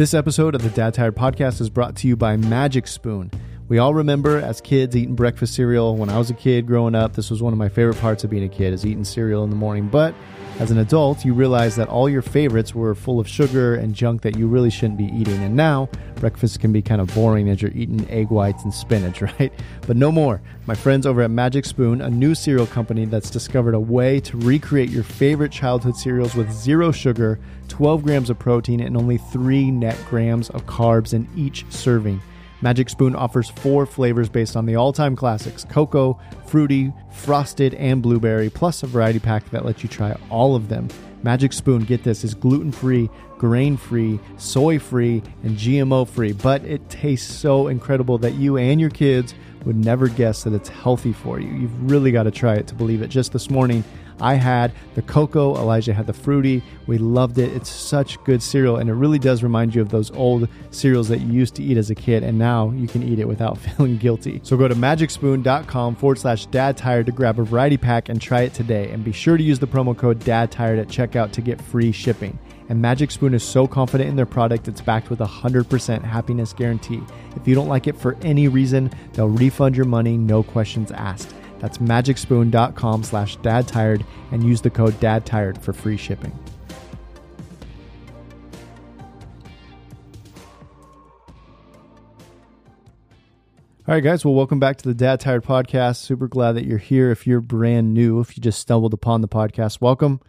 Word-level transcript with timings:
This 0.00 0.14
episode 0.14 0.54
of 0.54 0.62
the 0.62 0.70
Dad 0.70 0.94
Tired 0.94 1.14
Podcast 1.14 1.60
is 1.60 1.68
brought 1.68 1.94
to 1.96 2.08
you 2.08 2.16
by 2.16 2.34
Magic 2.34 2.86
Spoon. 2.86 3.30
We 3.70 3.78
all 3.78 3.94
remember 3.94 4.38
as 4.38 4.60
kids 4.60 4.96
eating 4.96 5.14
breakfast 5.14 5.54
cereal. 5.54 5.94
When 5.94 6.10
I 6.10 6.18
was 6.18 6.28
a 6.28 6.34
kid 6.34 6.66
growing 6.66 6.96
up, 6.96 7.14
this 7.14 7.30
was 7.30 7.40
one 7.40 7.52
of 7.52 7.58
my 7.60 7.68
favorite 7.68 7.98
parts 7.98 8.24
of 8.24 8.30
being 8.30 8.42
a 8.42 8.48
kid 8.48 8.72
is 8.72 8.84
eating 8.84 9.04
cereal 9.04 9.44
in 9.44 9.50
the 9.50 9.54
morning. 9.54 9.86
But 9.86 10.12
as 10.58 10.72
an 10.72 10.78
adult, 10.78 11.24
you 11.24 11.34
realize 11.34 11.76
that 11.76 11.86
all 11.86 12.08
your 12.08 12.20
favorites 12.20 12.74
were 12.74 12.96
full 12.96 13.20
of 13.20 13.28
sugar 13.28 13.76
and 13.76 13.94
junk 13.94 14.22
that 14.22 14.36
you 14.36 14.48
really 14.48 14.70
shouldn't 14.70 14.98
be 14.98 15.04
eating. 15.04 15.40
And 15.44 15.54
now, 15.54 15.88
breakfast 16.16 16.58
can 16.58 16.72
be 16.72 16.82
kind 16.82 17.00
of 17.00 17.14
boring 17.14 17.48
as 17.48 17.62
you're 17.62 17.70
eating 17.70 18.10
egg 18.10 18.30
whites 18.30 18.64
and 18.64 18.74
spinach, 18.74 19.22
right? 19.38 19.52
But 19.86 19.96
no 19.96 20.10
more. 20.10 20.42
My 20.66 20.74
friends 20.74 21.06
over 21.06 21.22
at 21.22 21.30
Magic 21.30 21.64
Spoon, 21.64 22.00
a 22.00 22.10
new 22.10 22.34
cereal 22.34 22.66
company 22.66 23.04
that's 23.04 23.30
discovered 23.30 23.74
a 23.74 23.80
way 23.80 24.18
to 24.18 24.36
recreate 24.36 24.90
your 24.90 25.04
favorite 25.04 25.52
childhood 25.52 25.94
cereals 25.94 26.34
with 26.34 26.50
zero 26.50 26.90
sugar, 26.90 27.38
12 27.68 28.02
grams 28.02 28.30
of 28.30 28.38
protein, 28.40 28.80
and 28.80 28.96
only 28.96 29.18
3 29.18 29.70
net 29.70 29.96
grams 30.08 30.50
of 30.50 30.66
carbs 30.66 31.14
in 31.14 31.28
each 31.36 31.64
serving. 31.70 32.20
Magic 32.62 32.90
Spoon 32.90 33.16
offers 33.16 33.48
four 33.48 33.86
flavors 33.86 34.28
based 34.28 34.54
on 34.54 34.66
the 34.66 34.76
all 34.76 34.92
time 34.92 35.16
classics 35.16 35.64
cocoa, 35.64 36.18
fruity, 36.46 36.92
frosted, 37.10 37.74
and 37.74 38.02
blueberry, 38.02 38.50
plus 38.50 38.82
a 38.82 38.86
variety 38.86 39.18
pack 39.18 39.48
that 39.50 39.64
lets 39.64 39.82
you 39.82 39.88
try 39.88 40.14
all 40.28 40.54
of 40.54 40.68
them. 40.68 40.88
Magic 41.22 41.52
Spoon, 41.52 41.84
get 41.84 42.02
this, 42.02 42.24
is 42.24 42.34
gluten 42.34 42.72
free, 42.72 43.08
grain 43.38 43.76
free, 43.76 44.18
soy 44.36 44.78
free, 44.78 45.22
and 45.42 45.56
GMO 45.56 46.08
free, 46.08 46.32
but 46.32 46.64
it 46.64 46.88
tastes 46.88 47.32
so 47.32 47.68
incredible 47.68 48.18
that 48.18 48.34
you 48.34 48.56
and 48.56 48.80
your 48.80 48.90
kids 48.90 49.34
would 49.64 49.76
never 49.76 50.08
guess 50.08 50.44
that 50.44 50.54
it's 50.54 50.68
healthy 50.68 51.12
for 51.12 51.38
you. 51.38 51.48
You've 51.48 51.90
really 51.90 52.12
got 52.12 52.22
to 52.22 52.30
try 52.30 52.54
it 52.54 52.66
to 52.68 52.74
believe 52.74 53.02
it. 53.02 53.08
Just 53.08 53.32
this 53.32 53.50
morning, 53.50 53.84
I 54.20 54.34
had 54.34 54.72
the 54.94 55.02
cocoa, 55.02 55.54
Elijah 55.56 55.94
had 55.94 56.06
the 56.06 56.12
fruity. 56.12 56.62
We 56.86 56.98
loved 56.98 57.38
it. 57.38 57.52
It's 57.52 57.70
such 57.70 58.22
good 58.24 58.42
cereal, 58.42 58.76
and 58.76 58.90
it 58.90 58.94
really 58.94 59.18
does 59.18 59.42
remind 59.42 59.74
you 59.74 59.82
of 59.82 59.90
those 59.90 60.10
old 60.12 60.48
cereals 60.70 61.08
that 61.08 61.20
you 61.20 61.32
used 61.32 61.54
to 61.56 61.62
eat 61.62 61.76
as 61.76 61.90
a 61.90 61.94
kid, 61.94 62.22
and 62.22 62.38
now 62.38 62.70
you 62.70 62.86
can 62.86 63.02
eat 63.02 63.18
it 63.18 63.28
without 63.28 63.58
feeling 63.76 63.96
guilty. 63.96 64.40
So 64.42 64.56
go 64.56 64.68
to 64.68 64.74
magicspoon.com 64.74 65.96
forward 65.96 66.18
slash 66.18 66.46
dad 66.46 66.76
tired 66.76 67.06
to 67.06 67.12
grab 67.12 67.38
a 67.38 67.44
variety 67.44 67.76
pack 67.76 68.08
and 68.08 68.20
try 68.20 68.42
it 68.42 68.54
today. 68.54 68.90
And 68.90 69.04
be 69.04 69.12
sure 69.12 69.36
to 69.36 69.42
use 69.42 69.58
the 69.58 69.66
promo 69.66 69.96
code 69.96 70.20
dad 70.20 70.50
tired 70.50 70.78
at 70.78 70.88
checkout 70.88 71.32
to 71.32 71.40
get 71.40 71.60
free 71.60 71.92
shipping. 71.92 72.38
And 72.68 72.80
Magic 72.80 73.10
Spoon 73.10 73.34
is 73.34 73.42
so 73.42 73.66
confident 73.66 74.10
in 74.10 74.16
their 74.16 74.26
product, 74.26 74.68
it's 74.68 74.80
backed 74.80 75.10
with 75.10 75.20
a 75.20 75.26
100% 75.26 76.04
happiness 76.04 76.52
guarantee. 76.52 77.02
If 77.34 77.48
you 77.48 77.56
don't 77.56 77.66
like 77.66 77.88
it 77.88 77.96
for 77.96 78.16
any 78.22 78.46
reason, 78.46 78.92
they'll 79.12 79.28
refund 79.28 79.76
your 79.76 79.86
money, 79.86 80.16
no 80.16 80.44
questions 80.44 80.92
asked. 80.92 81.34
That's 81.60 81.78
magicspoon.com 81.78 83.04
slash 83.04 83.36
dadtired 83.36 84.04
and 84.32 84.42
use 84.42 84.62
the 84.62 84.70
code 84.70 84.98
dadtired 84.98 85.62
for 85.62 85.72
free 85.72 85.96
shipping. 85.96 86.36
All 93.86 93.94
right, 93.94 94.04
guys. 94.04 94.24
Well, 94.24 94.34
welcome 94.34 94.60
back 94.60 94.76
to 94.78 94.88
the 94.88 94.94
Dad 94.94 95.18
Tired 95.18 95.44
Podcast. 95.44 95.96
Super 95.96 96.28
glad 96.28 96.52
that 96.52 96.64
you're 96.64 96.78
here. 96.78 97.10
If 97.10 97.26
you're 97.26 97.40
brand 97.40 97.92
new, 97.92 98.20
if 98.20 98.36
you 98.36 98.40
just 98.40 98.60
stumbled 98.60 98.94
upon 98.94 99.20
the 99.20 99.28
podcast, 99.28 99.80
welcome. 99.80 100.20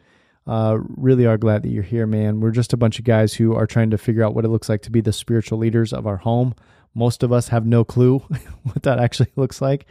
Uh, 0.47 0.79
really 0.97 1.27
are 1.27 1.37
glad 1.37 1.61
that 1.61 1.69
you're 1.69 1.83
here, 1.83 2.07
man. 2.07 2.39
We're 2.39 2.52
just 2.52 2.73
a 2.73 2.77
bunch 2.77 2.97
of 2.97 3.05
guys 3.05 3.35
who 3.35 3.53
are 3.53 3.67
trying 3.67 3.91
to 3.91 3.99
figure 3.99 4.23
out 4.23 4.33
what 4.33 4.45
it 4.45 4.47
looks 4.47 4.67
like 4.67 4.81
to 4.81 4.91
be 4.91 4.99
the 4.99 5.13
spiritual 5.13 5.59
leaders 5.59 5.93
of 5.93 6.07
our 6.07 6.17
home. 6.17 6.55
Most 6.95 7.21
of 7.21 7.31
us 7.31 7.49
have 7.49 7.67
no 7.67 7.83
clue 7.83 8.17
what 8.63 8.81
that 8.81 8.97
actually 8.97 9.31
looks 9.35 9.61
like 9.61 9.85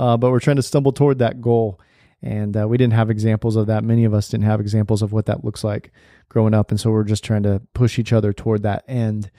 uh, 0.00 0.16
but 0.16 0.30
we're 0.30 0.40
trying 0.40 0.56
to 0.56 0.62
stumble 0.62 0.92
toward 0.92 1.18
that 1.18 1.42
goal. 1.42 1.78
And 2.22 2.56
uh, 2.56 2.66
we 2.66 2.78
didn't 2.78 2.94
have 2.94 3.10
examples 3.10 3.54
of 3.54 3.66
that. 3.66 3.84
Many 3.84 4.04
of 4.04 4.14
us 4.14 4.30
didn't 4.30 4.44
have 4.44 4.58
examples 4.58 5.02
of 5.02 5.12
what 5.12 5.26
that 5.26 5.44
looks 5.44 5.62
like 5.62 5.92
growing 6.30 6.54
up. 6.54 6.70
And 6.70 6.80
so 6.80 6.90
we're 6.90 7.04
just 7.04 7.22
trying 7.22 7.42
to 7.42 7.60
push 7.74 7.98
each 7.98 8.10
other 8.10 8.32
toward 8.32 8.62
that 8.62 8.84
end. 8.88 9.30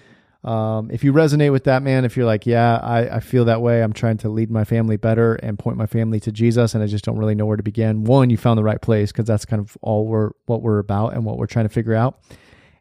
Um, 0.43 0.91
if 0.91 1.03
you 1.03 1.13
resonate 1.13 1.51
with 1.51 1.63
that, 1.63 1.81
man, 1.81 2.05
if 2.05 2.15
you're 2.15 2.27
like, 2.27 2.45
yeah, 2.45 2.77
I, 2.77 3.17
I 3.17 3.19
feel 3.21 3.45
that 3.45 3.61
way, 3.61 3.81
I'm 3.81 3.93
trying 3.93 4.17
to 4.19 4.29
lead 4.29 4.51
my 4.51 4.63
family 4.63 4.97
better 4.97 5.33
and 5.35 5.57
point 5.57 5.77
my 5.77 5.87
family 5.87 6.19
to 6.21 6.31
Jesus, 6.31 6.75
and 6.75 6.83
I 6.83 6.87
just 6.87 7.05
don't 7.05 7.17
really 7.17 7.35
know 7.35 7.47
where 7.47 7.57
to 7.57 7.63
begin. 7.63 8.03
One, 8.03 8.29
you 8.29 8.37
found 8.37 8.57
the 8.57 8.63
right 8.63 8.81
place 8.81 9.11
because 9.11 9.25
that's 9.25 9.45
kind 9.45 9.59
of 9.59 9.77
all 9.81 10.07
we're 10.07 10.31
what 10.47 10.63
we're 10.63 10.79
about 10.79 11.13
and 11.13 11.25
what 11.25 11.37
we're 11.37 11.45
trying 11.45 11.65
to 11.65 11.73
figure 11.73 11.93
out. 11.93 12.19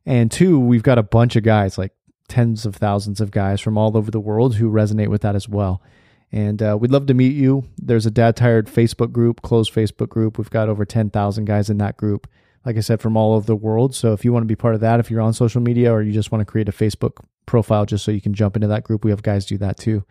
And 0.07 0.31
two, 0.31 0.59
we've 0.59 0.83
got 0.83 0.97
a 0.97 1.03
bunch 1.03 1.37
of 1.37 1.43
guys, 1.43 1.77
like 1.77 1.93
tens 2.29 2.65
of 2.65 2.77
thousands 2.77 3.21
of 3.21 3.31
guys 3.31 3.61
from 3.61 3.77
all 3.77 3.95
over 3.95 4.11
the 4.11 4.21
world 4.21 4.57
who 4.57 4.71
resonate 4.71 5.09
with 5.09 5.21
that 5.23 5.35
as 5.35 5.47
well. 5.47 5.83
And 6.33 6.63
uh, 6.63 6.79
we'd 6.81 6.93
love 6.93 7.07
to 7.07 7.15
meet 7.15 7.35
you. 7.35 7.65
There's 7.77 8.07
a 8.07 8.11
Dad 8.11 8.37
Tired 8.37 8.69
Facebook 8.69 9.13
group, 9.13 9.43
closed 9.43 9.75
Facebook 9.75 10.09
group. 10.09 10.39
We've 10.39 10.51
got 10.51 10.69
over 10.69 10.85
10,000 10.85 11.45
guys 11.45 11.69
in 11.69 11.79
that 11.79 11.97
group, 11.97 12.29
like 12.65 12.77
I 12.77 12.81
said, 12.81 13.01
from 13.01 13.17
all 13.17 13.35
over 13.35 13.47
the 13.47 13.57
world. 13.57 13.95
So 13.95 14.13
if 14.13 14.25
you 14.25 14.33
want 14.33 14.45
to 14.45 14.49
be 14.49 14.57
part 14.57 14.75
of 14.75 14.81
that, 14.81 15.01
if 15.01 15.11
you're 15.11 15.21
on 15.21 15.33
social 15.33 15.61
media 15.61 15.93
or 15.93 16.03
you 16.03 16.13
just 16.13 16.31
want 16.31 16.41
to 16.41 16.51
create 16.51 16.69
a 16.69 16.73
Facebook 16.73 17.25
profile 17.47 17.85
just 17.85 18.05
so 18.05 18.13
you 18.13 18.21
can 18.21 18.35
jump 18.35 18.55
into 18.55 18.69
that 18.69 18.85
group, 18.85 19.05
we 19.05 19.11
have 19.11 19.23
guys 19.23 19.45
do 19.45 19.59
that 19.59 19.77
too. 19.77 20.05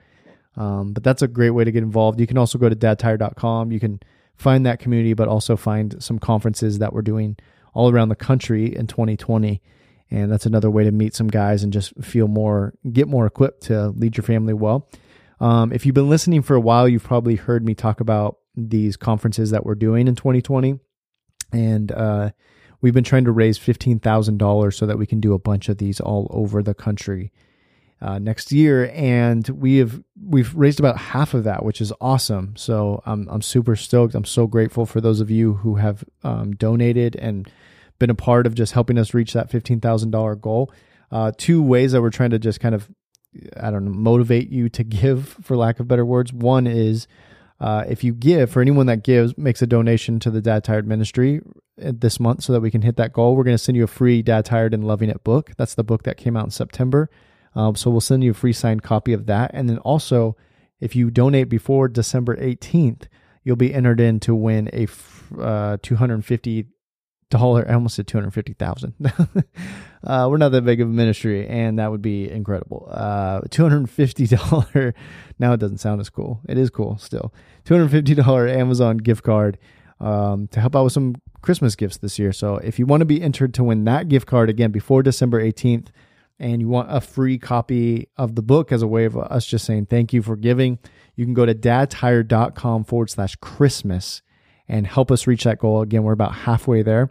Um, 0.57 0.91
but 0.91 1.03
that's 1.03 1.22
a 1.22 1.28
great 1.28 1.52
way 1.52 1.63
to 1.63 1.72
get 1.72 1.84
involved. 1.84 2.19
You 2.19 2.28
can 2.28 2.38
also 2.38 2.57
go 2.57 2.68
to 2.68 2.75
dadtired.com. 2.75 3.72
You 3.72 3.80
can 3.80 4.01
find 4.36 4.66
that 4.66 4.80
community, 4.80 5.13
but 5.13 5.30
also 5.30 5.56
find 5.56 6.01
some 6.03 6.19
conferences 6.19 6.80
that 6.80 6.91
we're 6.91 7.01
doing 7.01 7.38
all 7.74 7.90
around 7.90 8.09
the 8.09 8.16
country 8.16 8.75
in 8.75 8.88
2020. 8.88 9.62
And 10.12 10.31
that's 10.31 10.46
another 10.46 10.69
way 10.69 10.84
to 10.84 10.91
meet 10.91 11.16
some 11.16 11.28
guys 11.28 11.63
and 11.63 11.72
just 11.72 11.94
feel 12.03 12.28
more, 12.28 12.74
get 12.91 13.07
more 13.07 13.25
equipped 13.25 13.63
to 13.63 13.90
lead 13.90 14.18
your 14.18 14.24
family 14.24 14.53
well. 14.53 14.90
Um, 15.40 15.72
if 15.72 15.86
you've 15.86 15.96
been 15.96 16.10
listening 16.10 16.42
for 16.42 16.56
a 16.56 16.60
while, 16.60 16.88
you've 16.88 17.04
probably 17.04 17.36
heard 17.36 17.66
me 17.66 17.74
talk 17.74 18.00
about 18.00 18.38
these 18.56 18.98
conferences 18.98 19.52
that 19.52 19.66
we're 19.66 19.76
doing 19.76 20.08
in 20.08 20.16
2020. 20.16 20.80
And 21.52 21.92
uh, 21.92 22.32
we've 22.82 22.94
been 22.94 23.04
trying 23.04 23.26
to 23.26 23.32
raise 23.32 23.58
$15,000 23.58 24.74
so 24.74 24.86
that 24.86 24.98
we 24.98 25.06
can 25.06 25.20
do 25.20 25.34
a 25.34 25.40
bunch 25.40 25.70
of 25.70 25.78
these 25.78 26.00
all 26.00 26.28
over 26.32 26.62
the 26.62 26.74
country. 26.74 27.32
Uh, 28.02 28.18
next 28.18 28.54
year, 28.54 28.90
and 28.94 29.50
we 29.50 29.76
have 29.76 30.02
we've 30.24 30.56
raised 30.56 30.80
about 30.80 30.98
half 30.98 31.34
of 31.34 31.44
that, 31.44 31.66
which 31.66 31.82
is 31.82 31.92
awesome. 32.00 32.56
So 32.56 33.04
I'm 33.06 33.28
I'm 33.28 33.42
super 33.42 33.76
stoked. 33.76 34.16
I'm 34.16 34.24
so 34.24 34.48
grateful 34.48 34.86
for 34.86 35.02
those 35.02 35.20
of 35.20 35.30
you 35.30 35.56
who 35.56 35.76
have 35.76 36.06
um, 36.24 36.54
donated 36.54 37.18
and 37.18 37.52
been 38.00 38.10
a 38.10 38.16
part 38.16 38.48
of 38.48 38.56
just 38.56 38.72
helping 38.72 38.98
us 38.98 39.14
reach 39.14 39.34
that 39.34 39.52
fifteen 39.52 39.82
thousand 39.82 40.12
dollar 40.12 40.36
goal. 40.36 40.72
Uh, 41.12 41.34
two 41.38 41.62
ways 41.62 41.92
that 41.92 42.02
we're 42.02 42.10
trying 42.10 42.30
to 42.30 42.40
just 42.40 42.62
kind 42.62 42.74
of 42.74 42.90
I 43.60 43.72
don't 43.72 43.86
know, 43.86 43.92
motivate 43.92 44.50
you 44.50 44.70
to 44.70 44.84
give, 44.84 45.38
for 45.42 45.56
lack 45.56 45.80
of 45.80 45.88
better 45.88 46.06
words. 46.06 46.34
One 46.34 46.68
is 46.68 47.08
uh, 47.60 47.84
if 47.88 48.04
you 48.04 48.14
give, 48.14 48.50
for 48.50 48.62
anyone 48.62 48.86
that 48.86 49.04
gives, 49.04 49.38
makes 49.38 49.62
a 49.62 49.68
donation 49.68 50.20
to 50.20 50.32
the 50.32 50.42
Dad 50.42 50.64
Tired 50.64 50.88
Ministry 50.88 51.42
uh, 51.84 51.92
this 51.94 52.20
month 52.20 52.44
so 52.44 52.54
that 52.54 52.62
we 52.62 52.72
can 52.72 52.82
hit 52.82 52.96
that 52.98 53.14
goal, 53.14 53.36
we're 53.36 53.44
going 53.44 53.58
to 53.58 53.64
send 53.64 53.76
you 53.76 53.84
a 53.84 53.88
free 53.88 54.22
Dad 54.22 54.46
Tired 54.46 54.74
and 54.74 54.86
Loving 54.86 55.10
It 55.10 55.24
book. 55.24 55.52
That's 55.58 55.76
the 55.76 55.84
book 55.84 56.04
that 56.04 56.18
came 56.18 56.38
out 56.38 56.46
in 56.46 56.52
September. 56.52 57.10
Um, 57.56 57.76
so 57.76 57.90
we'll 57.90 58.02
send 58.02 58.24
you 58.24 58.32
a 58.32 58.36
free 58.36 58.54
signed 58.54 58.84
copy 58.84 59.12
of 59.12 59.26
that. 59.26 59.52
And 59.54 59.70
then 59.70 59.80
also, 59.80 60.38
if 60.80 60.96
you 60.96 61.10
donate 61.12 61.50
before 61.50 61.88
December 61.88 62.38
18th, 62.38 63.08
you'll 63.44 63.56
be 63.56 63.74
entered 63.74 64.00
in 64.00 64.20
to 64.22 64.36
win 64.36 64.70
a 64.72 64.88
uh, 65.42 65.78
250 65.82 66.68
dollar. 67.30 67.66
I 67.70 67.74
almost 67.74 67.96
said 67.96 68.08
two 68.08 68.18
hundred 68.18 68.32
fifty 68.32 68.54
thousand. 68.54 68.94
uh, 70.04 70.28
we're 70.30 70.38
not 70.38 70.50
that 70.50 70.64
big 70.64 70.82
of 70.82 70.88
a 70.88 70.92
ministry, 70.92 71.48
and 71.48 71.80
that 71.80 71.92
would 71.92 72.02
be 72.02 72.30
incredible. 72.30 72.88
Uh, 72.92 73.42
two 73.50 73.64
hundred 73.64 73.90
fifty 73.90 74.28
dollar. 74.28 74.94
Now 75.42 75.54
it 75.54 75.62
doesn't 75.62 75.78
sound 75.78 76.02
as 76.02 76.10
cool. 76.10 76.42
It 76.50 76.58
is 76.58 76.70
cool 76.70 76.98
still. 76.98 77.34
Two 77.64 77.74
hundred 77.74 77.92
fifty 77.92 78.14
dollar 78.14 78.46
Amazon 78.46 78.98
gift 78.98 79.24
card 79.24 79.58
um, 80.02 80.50
to 80.50 80.60
help 80.60 80.76
out 80.76 80.84
with 80.84 80.92
some 80.92 81.16
Christmas 81.42 81.78
gifts 81.78 81.96
this 81.96 82.20
year. 82.20 82.34
So 82.34 82.58
if 82.58 82.78
you 82.78 82.86
want 82.86 83.00
to 83.02 83.06
be 83.06 83.22
entered 83.22 83.54
to 83.54 83.64
win 83.64 83.86
that 83.86 84.10
gift 84.10 84.28
card 84.28 84.50
again 84.50 84.72
before 84.72 85.02
December 85.04 85.40
eighteenth. 85.40 85.92
And 86.42 86.62
you 86.62 86.70
want 86.70 86.88
a 86.90 87.02
free 87.02 87.38
copy 87.38 88.08
of 88.16 88.36
the 88.36 88.42
book 88.42 88.72
as 88.72 88.82
a 88.82 88.88
way 88.88 89.04
of 89.04 89.18
us 89.18 89.46
just 89.46 89.66
saying 89.66 89.88
thank 89.88 90.14
you 90.14 90.22
for 90.22 90.38
giving, 90.38 90.80
you 91.18 91.26
can 91.26 91.34
go 91.34 91.46
to 91.46 91.54
dadtired.com 91.54 92.86
forward 92.86 93.10
slash 93.10 93.36
Christmas 93.36 94.22
and 94.69 94.88
help 94.88 95.12
us 95.12 95.28
reach 95.28 95.44
that 95.44 95.59
goal. 95.59 95.81
Again, 95.81 96.03
we're 96.03 96.13
about 96.13 96.35
halfway 96.35 96.81
there. 96.81 97.09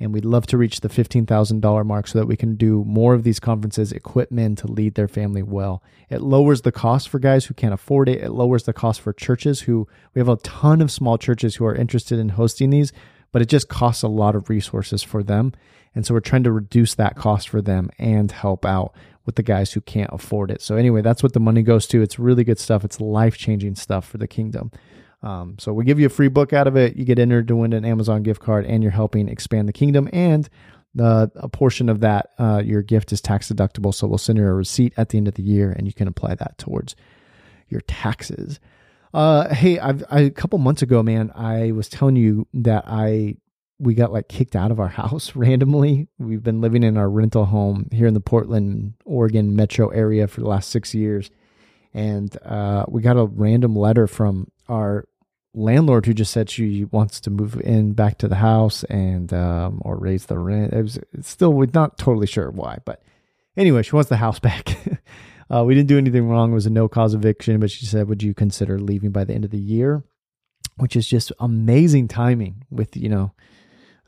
And 0.00 0.14
we'd 0.14 0.24
love 0.24 0.46
to 0.48 0.56
reach 0.56 0.80
the 0.80 0.88
$15,000 0.88 1.84
mark 1.84 2.06
so 2.06 2.20
that 2.20 2.26
we 2.26 2.36
can 2.36 2.54
do 2.54 2.84
more 2.84 3.14
of 3.14 3.24
these 3.24 3.40
conferences, 3.40 3.90
equip 3.90 4.30
men 4.30 4.54
to 4.56 4.68
lead 4.68 4.94
their 4.94 5.08
family 5.08 5.42
well. 5.42 5.82
It 6.08 6.20
lowers 6.20 6.62
the 6.62 6.70
cost 6.70 7.08
for 7.08 7.18
guys 7.18 7.46
who 7.46 7.54
can't 7.54 7.74
afford 7.74 8.08
it. 8.08 8.22
It 8.22 8.30
lowers 8.30 8.62
the 8.62 8.72
cost 8.72 9.00
for 9.00 9.12
churches 9.12 9.62
who, 9.62 9.88
we 10.14 10.20
have 10.20 10.28
a 10.28 10.36
ton 10.36 10.80
of 10.80 10.92
small 10.92 11.18
churches 11.18 11.56
who 11.56 11.64
are 11.64 11.74
interested 11.74 12.20
in 12.20 12.28
hosting 12.28 12.70
these, 12.70 12.92
but 13.32 13.42
it 13.42 13.48
just 13.48 13.68
costs 13.68 14.04
a 14.04 14.08
lot 14.08 14.36
of 14.36 14.48
resources 14.48 15.02
for 15.02 15.24
them. 15.24 15.52
And 15.96 16.06
so 16.06 16.14
we're 16.14 16.20
trying 16.20 16.44
to 16.44 16.52
reduce 16.52 16.94
that 16.94 17.16
cost 17.16 17.48
for 17.48 17.60
them 17.60 17.90
and 17.98 18.30
help 18.30 18.64
out 18.64 18.94
with 19.26 19.34
the 19.34 19.42
guys 19.42 19.72
who 19.72 19.80
can't 19.80 20.10
afford 20.12 20.50
it. 20.50 20.62
So, 20.62 20.76
anyway, 20.76 21.02
that's 21.02 21.22
what 21.22 21.32
the 21.32 21.40
money 21.40 21.62
goes 21.62 21.86
to. 21.88 22.00
It's 22.00 22.18
really 22.18 22.44
good 22.44 22.58
stuff. 22.58 22.84
It's 22.84 23.00
life 23.00 23.36
changing 23.36 23.74
stuff 23.74 24.08
for 24.08 24.16
the 24.16 24.28
kingdom. 24.28 24.70
Um, 25.22 25.56
so 25.58 25.72
we 25.72 25.84
give 25.84 25.98
you 25.98 26.06
a 26.06 26.10
free 26.10 26.28
book 26.28 26.52
out 26.52 26.66
of 26.66 26.76
it. 26.76 26.96
You 26.96 27.04
get 27.04 27.18
entered 27.18 27.48
to 27.48 27.56
win 27.56 27.72
an 27.72 27.84
Amazon 27.84 28.22
gift 28.22 28.40
card, 28.40 28.64
and 28.66 28.82
you're 28.82 28.92
helping 28.92 29.28
expand 29.28 29.68
the 29.68 29.72
kingdom. 29.72 30.08
And 30.12 30.48
the 30.94 31.30
a 31.36 31.48
portion 31.48 31.88
of 31.88 32.00
that 32.00 32.30
uh, 32.38 32.62
your 32.64 32.82
gift 32.82 33.12
is 33.12 33.20
tax 33.20 33.50
deductible. 33.50 33.94
So 33.94 34.06
we'll 34.06 34.18
send 34.18 34.38
you 34.38 34.46
a 34.46 34.52
receipt 34.52 34.92
at 34.96 35.10
the 35.10 35.18
end 35.18 35.28
of 35.28 35.34
the 35.34 35.42
year, 35.42 35.72
and 35.72 35.86
you 35.86 35.92
can 35.92 36.08
apply 36.08 36.34
that 36.36 36.58
towards 36.58 36.94
your 37.68 37.80
taxes. 37.82 38.60
Uh, 39.12 39.52
hey, 39.54 39.78
I've, 39.78 40.04
I, 40.10 40.20
a 40.20 40.30
couple 40.30 40.58
months 40.58 40.82
ago, 40.82 41.02
man, 41.02 41.32
I 41.34 41.72
was 41.72 41.88
telling 41.88 42.16
you 42.16 42.46
that 42.54 42.84
I 42.86 43.36
we 43.80 43.94
got 43.94 44.12
like 44.12 44.28
kicked 44.28 44.56
out 44.56 44.70
of 44.70 44.80
our 44.80 44.88
house 45.02 45.34
randomly. 45.34 46.08
We've 46.18 46.42
been 46.42 46.60
living 46.60 46.82
in 46.82 46.96
our 46.96 47.08
rental 47.08 47.46
home 47.46 47.88
here 47.92 48.06
in 48.06 48.14
the 48.14 48.20
Portland, 48.20 48.94
Oregon 49.04 49.56
metro 49.56 49.88
area 49.88 50.26
for 50.28 50.40
the 50.40 50.48
last 50.48 50.70
six 50.70 50.94
years. 50.94 51.30
And 51.94 52.36
uh, 52.44 52.84
we 52.88 53.00
got 53.00 53.16
a 53.16 53.24
random 53.24 53.74
letter 53.74 54.06
from 54.06 54.48
our 54.68 55.06
landlord 55.54 56.06
who 56.06 56.14
just 56.14 56.32
said 56.32 56.50
she 56.50 56.84
wants 56.84 57.20
to 57.20 57.30
move 57.30 57.60
in 57.60 57.92
back 57.92 58.18
to 58.18 58.28
the 58.28 58.36
house 58.36 58.84
and 58.84 59.32
um, 59.32 59.80
or 59.82 59.96
raise 59.96 60.26
the 60.26 60.38
rent. 60.38 60.72
It 60.72 60.82
was 60.82 60.98
still 61.22 61.52
we're 61.52 61.68
not 61.72 61.98
totally 61.98 62.26
sure 62.26 62.50
why, 62.50 62.78
but 62.84 63.02
anyway, 63.56 63.82
she 63.82 63.94
wants 63.94 64.08
the 64.08 64.16
house 64.16 64.38
back. 64.40 64.76
uh, 65.52 65.64
we 65.64 65.74
didn't 65.74 65.88
do 65.88 65.98
anything 65.98 66.28
wrong. 66.28 66.52
It 66.52 66.54
was 66.54 66.66
a 66.66 66.70
no 66.70 66.88
cause 66.88 67.14
eviction, 67.14 67.60
but 67.60 67.70
she 67.70 67.86
said, 67.86 68.08
"Would 68.08 68.22
you 68.22 68.34
consider 68.34 68.78
leaving 68.78 69.10
by 69.10 69.24
the 69.24 69.34
end 69.34 69.44
of 69.44 69.50
the 69.50 69.58
year?" 69.58 70.04
Which 70.76 70.94
is 70.94 71.08
just 71.08 71.32
amazing 71.40 72.08
timing 72.08 72.64
with 72.70 72.96
you 72.96 73.08
know 73.08 73.32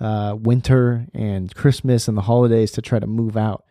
uh, 0.00 0.36
winter 0.38 1.06
and 1.12 1.54
Christmas 1.54 2.08
and 2.08 2.16
the 2.16 2.22
holidays 2.22 2.72
to 2.72 2.82
try 2.82 2.98
to 2.98 3.06
move 3.06 3.36
out. 3.36 3.64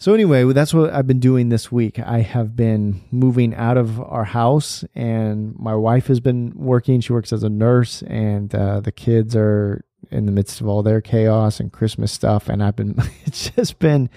So 0.00 0.14
anyway, 0.14 0.44
that's 0.52 0.72
what 0.72 0.92
I've 0.92 1.08
been 1.08 1.18
doing 1.18 1.48
this 1.48 1.72
week. 1.72 1.98
I 1.98 2.20
have 2.20 2.54
been 2.54 3.02
moving 3.10 3.52
out 3.52 3.76
of 3.76 4.00
our 4.00 4.22
house, 4.22 4.84
and 4.94 5.58
my 5.58 5.74
wife 5.74 6.06
has 6.06 6.20
been 6.20 6.52
working. 6.54 7.00
She 7.00 7.12
works 7.12 7.32
as 7.32 7.42
a 7.42 7.48
nurse, 7.48 8.02
and 8.02 8.54
uh, 8.54 8.78
the 8.78 8.92
kids 8.92 9.34
are 9.34 9.84
in 10.12 10.26
the 10.26 10.32
midst 10.32 10.60
of 10.60 10.68
all 10.68 10.84
their 10.84 11.00
chaos 11.00 11.58
and 11.58 11.72
Christmas 11.72 12.12
stuff. 12.12 12.48
And 12.48 12.62
I've 12.62 12.76
been, 12.76 12.94
it's 13.24 13.50
just 13.50 13.80
been 13.80 14.08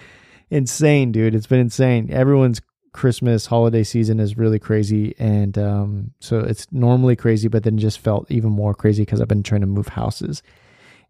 insane, 0.52 1.12
dude. 1.12 1.34
It's 1.34 1.48
been 1.48 1.60
insane. 1.60 2.12
Everyone's 2.12 2.62
Christmas 2.94 3.48
holiday 3.48 3.84
season 3.84 4.20
is 4.20 4.38
really 4.38 4.60
crazy, 4.60 5.16
and 5.18 5.58
um, 5.58 6.12
so 6.20 6.42
it's 6.42 6.68
normally 6.72 7.16
crazy, 7.16 7.48
but 7.48 7.64
then 7.64 7.80
just 7.80 7.98
felt 7.98 8.30
even 8.30 8.52
more 8.52 8.76
crazy 8.76 9.02
because 9.02 9.20
I've 9.20 9.28
been 9.28 9.42
trying 9.42 9.62
to 9.62 9.68
move 9.68 9.88
houses 9.88 10.44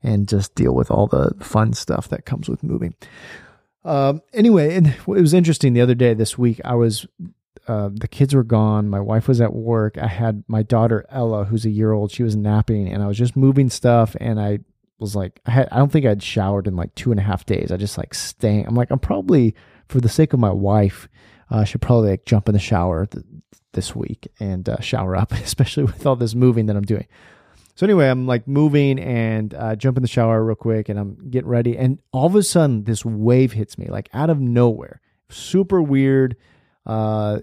and 0.02 0.30
just 0.30 0.56
deal 0.56 0.74
with 0.74 0.90
all 0.90 1.08
the 1.08 1.36
fun 1.42 1.74
stuff 1.74 2.08
that 2.08 2.26
comes 2.26 2.48
with 2.48 2.64
moving. 2.64 2.96
Um, 3.84 4.22
anyway, 4.34 4.76
and 4.76 4.88
it 4.88 5.08
was 5.08 5.34
interesting 5.34 5.74
the 5.74 5.82
other 5.82 5.96
day, 5.96 6.14
this 6.14 6.38
week, 6.38 6.62
I 6.64 6.76
was, 6.76 7.08
uh, 7.68 7.90
the 7.94 8.08
kids 8.08 8.34
were 8.34 8.44
gone. 8.44 8.90
My 8.90 9.00
wife 9.00 9.28
was 9.28 9.42
at 9.42 9.54
work. 9.54 9.98
I 9.98 10.08
had 10.08 10.44
my 10.48 10.64
daughter, 10.64 11.06
Ella, 11.10 11.46
who's 11.46 11.66
a 11.66 11.70
year 11.70 11.92
old. 11.92 12.12
She 12.12 12.24
was 12.24 12.36
napping 12.36 12.88
and 12.88 13.04
I 13.04 13.08
was 13.08 13.18
just 13.18 13.36
moving 13.36 13.70
stuff. 13.70 14.16
And 14.20 14.40
I 14.40 14.60
was 15.00 15.16
like, 15.16 15.40
I 15.46 15.52
had, 15.52 15.70
I 15.72 15.78
don't 15.78 15.92
think 15.92 16.06
I'd 16.06 16.24
showered 16.24 16.68
in 16.68 16.76
like 16.76 16.94
two 16.96 17.12
and 17.12 17.20
a 17.20 17.24
half 17.24 17.46
days. 17.46 17.72
I 17.72 17.78
just 17.78 17.98
like 17.98 18.14
staying. 18.14 18.68
I'm 18.68 18.76
like, 18.76 18.92
I'm 18.92 19.00
probably, 19.00 19.56
for 19.88 20.00
the 20.00 20.10
sake 20.10 20.34
of 20.34 20.40
my 20.40 20.52
wife, 20.52 21.08
uh, 21.52 21.58
I 21.58 21.64
should 21.64 21.82
probably 21.82 22.12
like 22.12 22.26
jump 22.26 22.48
in 22.48 22.54
the 22.54 22.60
shower 22.60 23.06
th- 23.08 23.26
this 23.74 23.96
week 23.96 24.28
and 24.40 24.68
uh, 24.68 24.80
shower 24.80 25.16
up, 25.16 25.32
especially 25.32 25.84
with 25.84 26.06
all 26.06 26.16
this 26.16 26.36
moving 26.36 26.68
that 26.68 26.76
I'm 26.76 26.84
doing. 26.84 27.08
So 27.76 27.86
anyway, 27.86 28.10
I'm 28.10 28.28
like 28.28 28.48
moving 28.48 29.00
and 29.00 29.54
uh, 29.54 29.76
jump 29.76 29.98
in 29.98 30.04
the 30.04 30.10
shower 30.10 30.44
real 30.44 30.56
quick, 30.56 30.90
and 30.90 31.00
I'm 31.00 31.30
getting 31.30 31.50
ready, 31.50 31.78
and 31.78 32.00
all 32.12 32.28
of 32.28 32.36
a 32.36 32.44
sudden 32.44 32.84
this 32.84 33.06
wave 33.06 33.54
hits 33.54 33.78
me 33.78 33.88
like 33.88 34.10
out 34.14 34.30
of 34.30 34.40
nowhere, 34.40 35.02
super 35.30 35.82
weird. 35.82 36.36
Uh, 36.86 37.40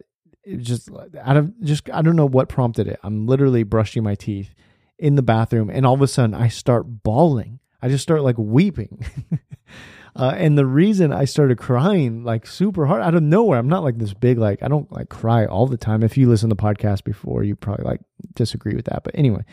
just 0.58 0.88
out 1.20 1.36
of 1.36 1.60
just 1.62 1.90
I 1.90 2.02
don't 2.02 2.16
know 2.16 2.26
what 2.26 2.48
prompted 2.48 2.88
it. 2.88 2.98
I'm 3.02 3.26
literally 3.26 3.62
brushing 3.62 4.02
my 4.02 4.14
teeth 4.14 4.54
in 4.98 5.14
the 5.14 5.22
bathroom, 5.22 5.70
and 5.70 5.86
all 5.86 5.94
of 5.94 6.02
a 6.02 6.08
sudden 6.08 6.34
I 6.34 6.48
start 6.48 7.02
bawling. 7.02 7.60
I 7.80 7.88
just 7.88 8.02
start 8.02 8.22
like 8.22 8.36
weeping. 8.38 9.04
Uh, 10.18 10.34
and 10.36 10.58
the 10.58 10.66
reason 10.66 11.12
I 11.12 11.26
started 11.26 11.58
crying 11.58 12.24
like 12.24 12.44
super 12.44 12.86
hard 12.86 13.02
out 13.02 13.14
of 13.14 13.22
nowhere, 13.22 13.56
I'm 13.56 13.68
not 13.68 13.84
like 13.84 13.98
this 13.98 14.12
big, 14.12 14.36
like, 14.36 14.64
I 14.64 14.68
don't 14.68 14.90
like 14.90 15.08
cry 15.08 15.46
all 15.46 15.68
the 15.68 15.76
time. 15.76 16.02
If 16.02 16.18
you 16.18 16.28
listen 16.28 16.50
to 16.50 16.56
the 16.56 16.60
podcast 16.60 17.04
before, 17.04 17.44
you 17.44 17.54
probably 17.54 17.84
like 17.84 18.00
disagree 18.34 18.74
with 18.74 18.86
that. 18.86 19.04
But 19.04 19.14
anyway, 19.16 19.44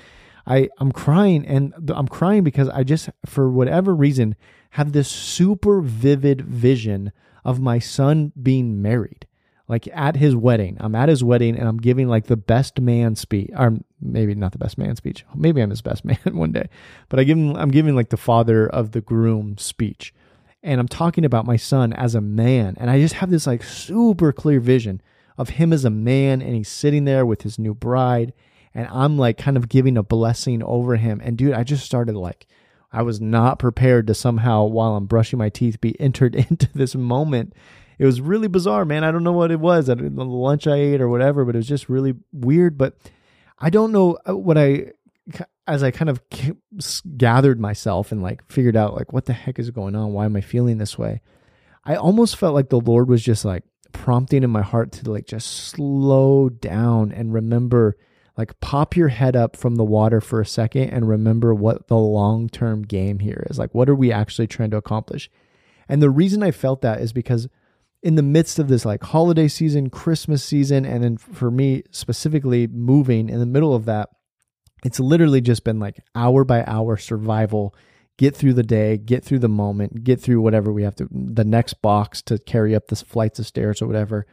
I 0.47 0.69
I'm 0.77 0.91
crying 0.91 1.45
and 1.45 1.73
I'm 1.93 2.07
crying 2.07 2.43
because 2.43 2.69
I 2.69 2.83
just 2.83 3.09
for 3.25 3.49
whatever 3.49 3.95
reason 3.95 4.35
have 4.71 4.91
this 4.91 5.07
super 5.07 5.81
vivid 5.81 6.41
vision 6.41 7.11
of 7.43 7.59
my 7.59 7.79
son 7.79 8.33
being 8.41 8.81
married. 8.81 9.27
Like 9.67 9.87
at 9.93 10.17
his 10.17 10.35
wedding. 10.35 10.77
I'm 10.79 10.93
at 10.93 11.09
his 11.09 11.23
wedding 11.23 11.57
and 11.57 11.67
I'm 11.67 11.77
giving 11.77 12.07
like 12.07 12.27
the 12.27 12.37
best 12.37 12.79
man 12.79 13.15
speech 13.15 13.49
or 13.57 13.77
maybe 13.99 14.35
not 14.35 14.51
the 14.51 14.59
best 14.59 14.77
man 14.77 14.95
speech. 14.95 15.25
Maybe 15.33 15.61
I'm 15.61 15.71
his 15.71 15.81
best 15.81 16.05
man 16.05 16.19
one 16.33 16.51
day. 16.51 16.69
But 17.09 17.19
I 17.19 17.23
give 17.23 17.37
him 17.37 17.55
I'm 17.55 17.71
giving 17.71 17.95
like 17.95 18.09
the 18.09 18.17
father 18.17 18.67
of 18.67 18.91
the 18.91 19.01
groom 19.01 19.57
speech. 19.57 20.13
And 20.61 20.79
I'm 20.79 20.87
talking 20.87 21.25
about 21.25 21.45
my 21.45 21.57
son 21.57 21.93
as 21.93 22.15
a 22.15 22.21
man 22.21 22.75
and 22.79 22.89
I 22.89 22.99
just 22.99 23.15
have 23.15 23.31
this 23.31 23.47
like 23.47 23.63
super 23.63 24.31
clear 24.31 24.59
vision 24.59 25.01
of 25.37 25.49
him 25.49 25.73
as 25.73 25.85
a 25.85 25.89
man 25.89 26.41
and 26.41 26.55
he's 26.55 26.69
sitting 26.69 27.05
there 27.05 27.25
with 27.25 27.41
his 27.41 27.57
new 27.57 27.73
bride 27.73 28.33
and 28.75 28.87
I'm 28.91 29.17
like 29.17 29.37
kind 29.37 29.55
of 29.55 29.69
giving 29.69 29.97
a 29.97 30.03
blessing 30.03 30.61
over 30.61 30.97
him. 30.97 31.21
And 31.23 31.37
dude, 31.37 31.53
I 31.53 31.63
just 31.63 31.85
started 31.85 32.15
like, 32.15 32.45
I 32.91 33.01
was 33.01 33.21
not 33.21 33.57
prepared 33.57 34.07
to 34.07 34.13
somehow, 34.13 34.65
while 34.65 34.95
I'm 34.95 35.05
brushing 35.05 35.39
my 35.39 35.49
teeth, 35.49 35.79
be 35.79 35.99
entered 35.99 36.35
into 36.35 36.69
this 36.73 36.93
moment. 36.93 37.53
It 37.97 38.05
was 38.05 38.19
really 38.19 38.49
bizarre, 38.49 38.83
man. 38.83 39.05
I 39.05 39.11
don't 39.11 39.23
know 39.23 39.31
what 39.31 39.51
it 39.51 39.59
was, 39.61 39.85
the 39.85 39.95
lunch 39.95 40.67
I 40.67 40.75
ate 40.75 40.99
or 40.99 41.07
whatever, 41.07 41.45
but 41.45 41.55
it 41.55 41.59
was 41.59 41.67
just 41.67 41.87
really 41.87 42.13
weird. 42.33 42.77
But 42.77 42.97
I 43.57 43.69
don't 43.69 43.93
know 43.93 44.17
uh, 44.27 44.35
what 44.35 44.57
I, 44.57 44.91
as 45.65 45.81
I 45.81 45.91
kind 45.91 46.09
of 46.09 46.21
gathered 47.17 47.59
myself 47.59 48.11
and 48.11 48.21
like 48.21 48.43
figured 48.51 48.75
out 48.75 48.93
like 48.93 49.13
what 49.13 49.25
the 49.25 49.33
heck 49.33 49.57
is 49.57 49.71
going 49.71 49.95
on? 49.95 50.11
Why 50.11 50.25
am 50.25 50.35
I 50.35 50.41
feeling 50.41 50.77
this 50.77 50.97
way? 50.97 51.21
I 51.85 51.95
almost 51.95 52.35
felt 52.35 52.53
like 52.53 52.69
the 52.69 52.79
Lord 52.79 53.07
was 53.07 53.23
just 53.23 53.45
like 53.45 53.63
prompting 53.93 54.43
in 54.43 54.49
my 54.49 54.61
heart 54.61 54.91
to 54.91 55.09
like 55.09 55.25
just 55.25 55.49
slow 55.69 56.49
down 56.49 57.13
and 57.13 57.33
remember 57.33 57.95
like 58.37 58.59
pop 58.59 58.95
your 58.95 59.07
head 59.07 59.35
up 59.35 59.55
from 59.55 59.75
the 59.75 59.83
water 59.83 60.19
for 60.19 60.41
a 60.41 60.45
second 60.45 60.89
and 60.89 61.07
remember 61.07 61.53
what 61.53 61.87
the 61.87 61.97
long 61.97 62.49
term 62.49 62.83
game 62.83 63.19
here 63.19 63.45
is. 63.49 63.57
Like, 63.57 63.73
what 63.73 63.89
are 63.89 63.95
we 63.95 64.11
actually 64.11 64.47
trying 64.47 64.71
to 64.71 64.77
accomplish? 64.77 65.29
And 65.87 66.01
the 66.01 66.09
reason 66.09 66.43
I 66.43 66.51
felt 66.51 66.81
that 66.81 66.99
is 66.99 67.13
because 67.13 67.47
in 68.03 68.15
the 68.15 68.23
midst 68.23 68.59
of 68.59 68.67
this 68.67 68.85
like 68.85 69.03
holiday 69.03 69.47
season, 69.47 69.89
Christmas 69.89 70.43
season, 70.43 70.85
and 70.85 71.03
then 71.03 71.17
for 71.17 71.49
me 71.49 71.83
specifically 71.91 72.67
moving 72.67 73.29
in 73.29 73.39
the 73.39 73.45
middle 73.45 73.73
of 73.73 73.85
that, 73.85 74.09
it's 74.83 74.99
literally 74.99 75.41
just 75.41 75.63
been 75.63 75.79
like 75.79 75.99
hour 76.13 76.43
by 76.43 76.63
hour 76.65 76.97
survival. 76.97 77.73
Get 78.17 78.35
through 78.35 78.53
the 78.53 78.63
day, 78.63 78.97
get 78.97 79.25
through 79.25 79.39
the 79.39 79.49
moment, 79.49 80.05
get 80.05 80.21
through 80.21 80.39
whatever 80.39 80.71
we 80.71 80.83
have 80.83 80.95
to, 80.95 81.09
the 81.11 81.43
next 81.43 81.81
box 81.81 82.21
to 82.23 82.37
carry 82.37 82.73
up 82.73 82.87
the 82.87 82.95
flights 82.95 83.39
of 83.39 83.47
stairs 83.47 83.81
or 83.81 83.87
whatever. 83.87 84.25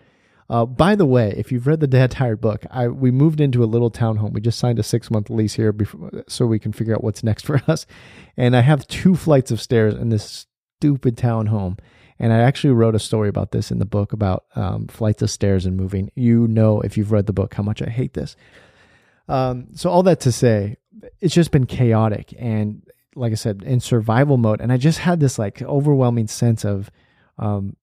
Uh, 0.52 0.66
by 0.66 0.94
the 0.94 1.06
way, 1.06 1.32
if 1.38 1.50
you've 1.50 1.66
read 1.66 1.80
the 1.80 1.86
Dad 1.86 2.10
Tired 2.10 2.42
book, 2.42 2.66
I 2.70 2.86
we 2.86 3.10
moved 3.10 3.40
into 3.40 3.64
a 3.64 3.72
little 3.72 3.90
townhome. 3.90 4.34
We 4.34 4.42
just 4.42 4.58
signed 4.58 4.78
a 4.78 4.82
six 4.82 5.10
month 5.10 5.30
lease 5.30 5.54
here 5.54 5.72
before, 5.72 6.10
so 6.28 6.44
we 6.44 6.58
can 6.58 6.74
figure 6.74 6.94
out 6.94 7.02
what's 7.02 7.24
next 7.24 7.46
for 7.46 7.62
us. 7.66 7.86
And 8.36 8.54
I 8.54 8.60
have 8.60 8.86
two 8.86 9.16
flights 9.16 9.50
of 9.50 9.62
stairs 9.62 9.94
in 9.94 10.10
this 10.10 10.46
stupid 10.78 11.16
townhome. 11.16 11.78
And 12.18 12.34
I 12.34 12.40
actually 12.40 12.74
wrote 12.74 12.94
a 12.94 12.98
story 12.98 13.30
about 13.30 13.52
this 13.52 13.70
in 13.70 13.78
the 13.78 13.86
book 13.86 14.12
about 14.12 14.44
um, 14.54 14.88
flights 14.88 15.22
of 15.22 15.30
stairs 15.30 15.64
and 15.64 15.74
moving. 15.74 16.10
You 16.14 16.46
know, 16.48 16.82
if 16.82 16.98
you've 16.98 17.12
read 17.12 17.24
the 17.24 17.32
book, 17.32 17.54
how 17.54 17.62
much 17.62 17.80
I 17.80 17.88
hate 17.88 18.12
this. 18.12 18.36
Um, 19.28 19.68
so 19.74 19.88
all 19.88 20.02
that 20.02 20.20
to 20.20 20.32
say, 20.32 20.76
it's 21.22 21.34
just 21.34 21.50
been 21.50 21.64
chaotic 21.64 22.34
and, 22.38 22.86
like 23.16 23.32
I 23.32 23.36
said, 23.36 23.62
in 23.62 23.80
survival 23.80 24.36
mode. 24.36 24.60
And 24.60 24.70
I 24.70 24.76
just 24.76 24.98
had 24.98 25.18
this 25.18 25.38
like 25.38 25.62
overwhelming 25.62 26.26
sense 26.28 26.62
of 26.62 26.90
um, 27.38 27.74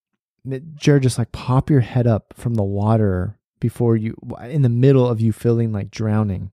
Jerrad, 0.47 1.01
just 1.01 1.17
like 1.17 1.31
pop 1.31 1.69
your 1.69 1.81
head 1.81 2.07
up 2.07 2.33
from 2.35 2.55
the 2.55 2.63
water 2.63 3.37
before 3.59 3.95
you, 3.97 4.15
in 4.43 4.61
the 4.61 4.69
middle 4.69 5.07
of 5.07 5.19
you 5.19 5.31
feeling 5.31 5.71
like 5.71 5.91
drowning, 5.91 6.51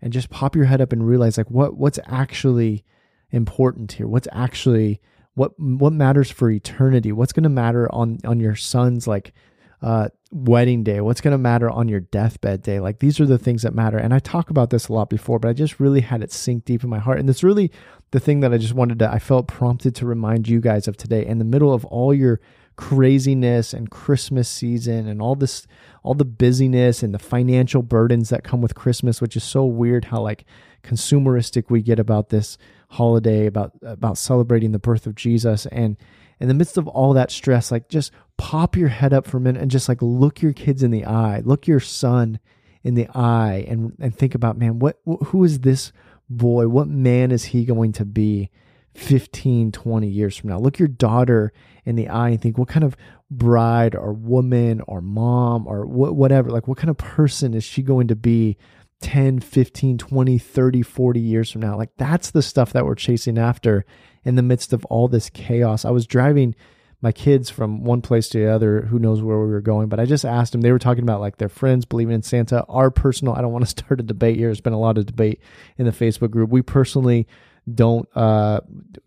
and 0.00 0.12
just 0.12 0.30
pop 0.30 0.54
your 0.54 0.66
head 0.66 0.80
up 0.80 0.92
and 0.92 1.06
realize 1.06 1.38
like 1.38 1.50
what 1.50 1.76
what's 1.76 1.98
actually 2.06 2.84
important 3.30 3.92
here. 3.92 4.06
What's 4.06 4.28
actually 4.32 5.00
what 5.34 5.58
what 5.58 5.92
matters 5.92 6.30
for 6.30 6.50
eternity? 6.50 7.12
What's 7.12 7.32
going 7.32 7.44
to 7.44 7.48
matter 7.48 7.92
on 7.92 8.18
on 8.24 8.40
your 8.40 8.56
son's 8.56 9.06
like 9.06 9.32
uh, 9.80 10.08
wedding 10.30 10.84
day? 10.84 11.00
What's 11.00 11.20
going 11.20 11.32
to 11.32 11.38
matter 11.38 11.70
on 11.70 11.88
your 11.88 12.00
deathbed 12.00 12.62
day? 12.62 12.80
Like 12.80 12.98
these 12.98 13.18
are 13.18 13.26
the 13.26 13.38
things 13.38 13.62
that 13.62 13.74
matter. 13.74 13.98
And 13.98 14.12
I 14.14 14.18
talk 14.18 14.50
about 14.50 14.70
this 14.70 14.88
a 14.88 14.92
lot 14.92 15.10
before, 15.10 15.38
but 15.38 15.48
I 15.48 15.52
just 15.54 15.80
really 15.80 16.02
had 16.02 16.22
it 16.22 16.32
sink 16.32 16.64
deep 16.64 16.84
in 16.84 16.90
my 16.90 16.98
heart. 16.98 17.18
And 17.18 17.28
it's 17.28 17.42
really 17.42 17.70
the 18.10 18.20
thing 18.20 18.40
that 18.40 18.52
I 18.52 18.58
just 18.58 18.74
wanted 18.74 18.98
to. 19.00 19.10
I 19.10 19.18
felt 19.18 19.48
prompted 19.48 19.94
to 19.96 20.06
remind 20.06 20.48
you 20.48 20.60
guys 20.60 20.86
of 20.86 20.96
today. 20.96 21.24
In 21.24 21.38
the 21.38 21.44
middle 21.44 21.72
of 21.72 21.84
all 21.86 22.12
your 22.12 22.40
craziness 22.76 23.72
and 23.72 23.90
Christmas 23.90 24.48
season 24.48 25.06
and 25.06 25.20
all 25.20 25.34
this 25.34 25.66
all 26.02 26.14
the 26.14 26.24
busyness 26.24 27.02
and 27.02 27.14
the 27.14 27.18
financial 27.18 27.82
burdens 27.82 28.30
that 28.30 28.44
come 28.44 28.60
with 28.60 28.74
Christmas, 28.74 29.20
which 29.20 29.36
is 29.36 29.44
so 29.44 29.64
weird 29.64 30.06
how 30.06 30.20
like 30.20 30.44
consumeristic 30.82 31.64
we 31.68 31.82
get 31.82 31.98
about 31.98 32.30
this 32.30 32.58
holiday 32.90 33.46
about 33.46 33.72
about 33.82 34.18
celebrating 34.18 34.72
the 34.72 34.78
birth 34.78 35.06
of 35.06 35.14
Jesus. 35.14 35.66
And 35.66 35.96
in 36.40 36.48
the 36.48 36.54
midst 36.54 36.76
of 36.76 36.88
all 36.88 37.12
that 37.12 37.30
stress 37.30 37.70
like 37.70 37.88
just 37.88 38.12
pop 38.36 38.76
your 38.76 38.88
head 38.88 39.12
up 39.12 39.26
for 39.26 39.36
a 39.36 39.40
minute 39.40 39.62
and 39.62 39.70
just 39.70 39.88
like 39.88 40.02
look 40.02 40.42
your 40.42 40.52
kids 40.52 40.82
in 40.82 40.90
the 40.90 41.04
eye 41.04 41.40
look 41.44 41.68
your 41.68 41.78
son 41.78 42.40
in 42.82 42.94
the 42.94 43.06
eye 43.14 43.64
and 43.68 43.94
and 44.00 44.16
think 44.16 44.34
about 44.34 44.58
man 44.58 44.80
what 44.80 44.98
who 45.04 45.44
is 45.44 45.60
this 45.60 45.92
boy? 46.36 46.68
What 46.68 46.88
man 46.88 47.30
is 47.30 47.44
he 47.44 47.64
going 47.64 47.92
to 47.92 48.04
be 48.04 48.50
15, 48.94 49.72
20 49.72 50.08
years 50.08 50.36
from 50.36 50.50
now. 50.50 50.58
Look 50.58 50.78
your 50.78 50.88
daughter 50.88 51.52
in 51.84 51.96
the 51.96 52.08
eye 52.08 52.30
and 52.30 52.40
think, 52.40 52.58
what 52.58 52.68
kind 52.68 52.84
of 52.84 52.96
bride 53.30 53.94
or 53.94 54.12
woman 54.12 54.82
or 54.86 55.00
mom 55.00 55.66
or 55.66 55.84
wh- 55.84 56.14
whatever, 56.14 56.50
like 56.50 56.68
what 56.68 56.78
kind 56.78 56.90
of 56.90 56.98
person 56.98 57.54
is 57.54 57.64
she 57.64 57.82
going 57.82 58.08
to 58.08 58.16
be 58.16 58.56
10, 59.00 59.40
15, 59.40 59.98
20, 59.98 60.38
30, 60.38 60.82
40 60.82 61.20
years 61.20 61.50
from 61.50 61.62
now. 61.62 61.76
Like 61.76 61.90
that's 61.96 62.30
the 62.30 62.42
stuff 62.42 62.72
that 62.72 62.84
we're 62.84 62.94
chasing 62.94 63.38
after 63.38 63.84
in 64.24 64.36
the 64.36 64.42
midst 64.42 64.72
of 64.72 64.84
all 64.86 65.08
this 65.08 65.30
chaos. 65.30 65.84
I 65.84 65.90
was 65.90 66.06
driving 66.06 66.54
my 67.00 67.10
kids 67.10 67.50
from 67.50 67.82
one 67.82 68.00
place 68.00 68.28
to 68.28 68.38
the 68.38 68.46
other. 68.46 68.82
Who 68.82 68.98
knows 68.98 69.20
where 69.20 69.38
we 69.40 69.50
were 69.50 69.60
going? 69.60 69.88
But 69.88 69.98
I 69.98 70.04
just 70.06 70.24
asked 70.24 70.52
them. 70.52 70.60
They 70.60 70.70
were 70.70 70.78
talking 70.78 71.02
about 71.02 71.20
like 71.20 71.36
their 71.36 71.48
friends 71.48 71.84
believing 71.84 72.14
in 72.14 72.22
Santa. 72.22 72.64
Our 72.68 72.92
personal. 72.92 73.34
I 73.34 73.40
don't 73.40 73.52
want 73.52 73.64
to 73.64 73.70
start 73.84 74.00
a 74.00 74.04
debate 74.04 74.36
here. 74.36 74.48
There's 74.48 74.60
been 74.60 74.72
a 74.72 74.78
lot 74.78 74.98
of 74.98 75.06
debate 75.06 75.40
in 75.76 75.84
the 75.84 75.92
Facebook 75.92 76.30
group. 76.30 76.50
We 76.50 76.62
personally 76.62 77.26
don't 77.72 78.08
uh, 78.16 78.60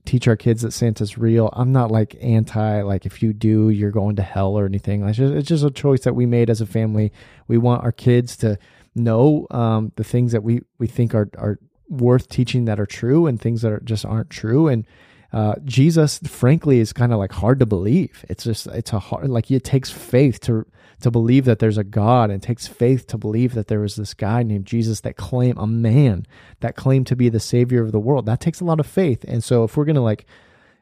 teach 0.05 0.27
our 0.27 0.38
kids 0.38 0.62
that 0.62 0.71
Santa's 0.71 1.17
real. 1.17 1.50
I'm 1.53 1.71
not 1.71 1.91
like 1.91 2.15
anti 2.21 2.81
like 2.81 3.05
if 3.05 3.21
you 3.21 3.33
do, 3.33 3.69
you're 3.69 3.91
going 3.91 4.15
to 4.15 4.21
hell 4.21 4.57
or 4.57 4.65
anything. 4.65 5.07
It's 5.07 5.17
just, 5.17 5.33
it's 5.33 5.47
just 5.47 5.63
a 5.63 5.71
choice 5.71 6.01
that 6.01 6.15
we 6.15 6.25
made 6.25 6.50
as 6.50 6.62
a 6.62 6.65
family. 6.65 7.12
We 7.47 7.57
want 7.57 7.83
our 7.83 7.91
kids 7.91 8.38
to 8.38 8.57
know 8.95 9.45
um, 9.51 9.91
the 9.97 10.03
things 10.03 10.31
that 10.31 10.43
we 10.43 10.62
we 10.79 10.88
think 10.88 11.13
are 11.13 11.29
are 11.38 11.59
worth 11.89 12.29
teaching 12.29 12.65
that 12.65 12.79
are 12.79 12.85
true 12.85 13.27
and 13.27 13.39
things 13.39 13.62
that 13.62 13.71
are 13.71 13.81
just 13.81 14.05
aren't 14.05 14.29
true 14.29 14.67
and 14.67 14.88
uh, 15.33 15.55
Jesus, 15.65 16.19
frankly, 16.19 16.79
is 16.79 16.93
kind 16.93 17.12
of 17.12 17.19
like 17.19 17.33
hard 17.33 17.59
to 17.59 17.65
believe. 17.65 18.24
It's 18.29 18.45
just 18.45 18.67
it's 18.67 18.93
a 18.93 19.00
hard 19.00 19.27
like 19.27 19.51
it 19.51 19.65
takes 19.65 19.91
faith 19.91 20.39
to 20.41 20.65
to 21.05 21.12
believe 21.12 21.45
that 21.45 21.59
there's 21.59 21.77
a 21.77 21.83
God, 21.83 22.29
and 22.29 22.43
takes 22.43 22.67
faith 22.67 23.07
to 23.07 23.17
believe 23.17 23.53
that 23.53 23.67
there 23.67 23.79
was 23.79 23.95
this 23.95 24.13
guy 24.13 24.43
named 24.43 24.65
Jesus 24.65 25.01
that 25.01 25.15
claimed 25.15 25.57
a 25.57 25.67
man 25.67 26.25
that 26.59 26.75
claimed 26.75 27.07
to 27.07 27.15
be 27.15 27.29
the 27.29 27.39
savior 27.39 27.81
of 27.81 27.91
the 27.91 28.00
world. 28.00 28.25
That 28.25 28.41
takes 28.41 28.59
a 28.59 28.65
lot 28.65 28.79
of 28.79 28.88
faith, 28.88 29.24
and 29.27 29.43
so 29.43 29.63
if 29.63 29.77
we're 29.77 29.85
gonna 29.85 30.01
like, 30.01 30.25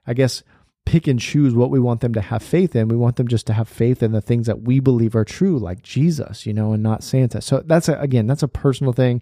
I 0.07 0.13
guess 0.13 0.43
pick 0.85 1.07
and 1.07 1.19
choose 1.19 1.53
what 1.53 1.69
we 1.69 1.79
want 1.79 2.01
them 2.01 2.13
to 2.13 2.21
have 2.21 2.43
faith 2.43 2.75
in. 2.75 2.87
We 2.87 2.97
want 2.97 3.15
them 3.15 3.27
just 3.27 3.47
to 3.47 3.53
have 3.53 3.69
faith 3.69 4.03
in 4.03 4.11
the 4.11 4.21
things 4.21 4.47
that 4.47 4.63
we 4.63 4.79
believe 4.79 5.15
are 5.15 5.25
true, 5.25 5.57
like 5.57 5.81
Jesus, 5.81 6.45
you 6.45 6.53
know, 6.53 6.73
and 6.73 6.83
not 6.83 7.03
Santa. 7.03 7.41
So 7.41 7.63
that's 7.65 7.87
a, 7.87 7.97
again, 7.99 8.27
that's 8.27 8.43
a 8.43 8.47
personal 8.47 8.93
thing. 8.93 9.21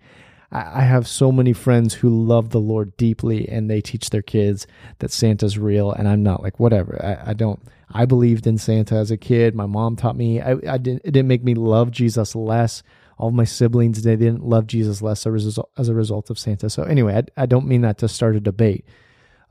I 0.54 0.82
have 0.82 1.08
so 1.08 1.32
many 1.32 1.54
friends 1.54 1.94
who 1.94 2.10
love 2.10 2.50
the 2.50 2.60
Lord 2.60 2.98
deeply 2.98 3.48
and 3.48 3.70
they 3.70 3.80
teach 3.80 4.10
their 4.10 4.22
kids 4.22 4.68
that 5.00 5.12
Santa's 5.12 5.58
real. 5.58 5.94
And 5.94 6.10
I'm 6.10 6.24
not 6.24 6.44
like, 6.44 6.60
whatever. 6.60 7.00
I, 7.02 7.32
I 7.32 7.34
don't, 7.34 7.62
I 7.90 8.06
believed 8.06 8.46
in 8.46 8.58
Santa 8.58 8.96
as 8.96 9.12
a 9.12 9.18
kid. 9.18 9.56
My 9.56 9.66
mom 9.66 9.96
taught 9.96 10.18
me, 10.18 10.42
I, 10.42 10.58
I 10.68 10.78
didn't, 10.78 11.04
it 11.06 11.12
didn't 11.12 11.30
make 11.30 11.44
me 11.44 11.56
love 11.56 11.90
Jesus 11.90 12.36
less. 12.36 12.84
All 13.18 13.32
my 13.32 13.46
siblings, 13.46 14.02
they 14.04 14.18
didn't 14.18 14.44
love 14.44 14.68
Jesus 14.68 15.02
less 15.02 15.26
as 15.26 15.58
a, 15.58 15.64
as 15.78 15.88
a 15.88 15.94
result 15.94 16.30
of 16.30 16.38
Santa. 16.38 16.70
So 16.70 16.84
anyway, 16.84 17.24
I, 17.38 17.44
I 17.44 17.46
don't 17.46 17.68
mean 17.68 17.82
that 17.82 18.00
to 18.00 18.10
start 18.10 18.36
a 18.36 18.42
debate. 18.42 18.86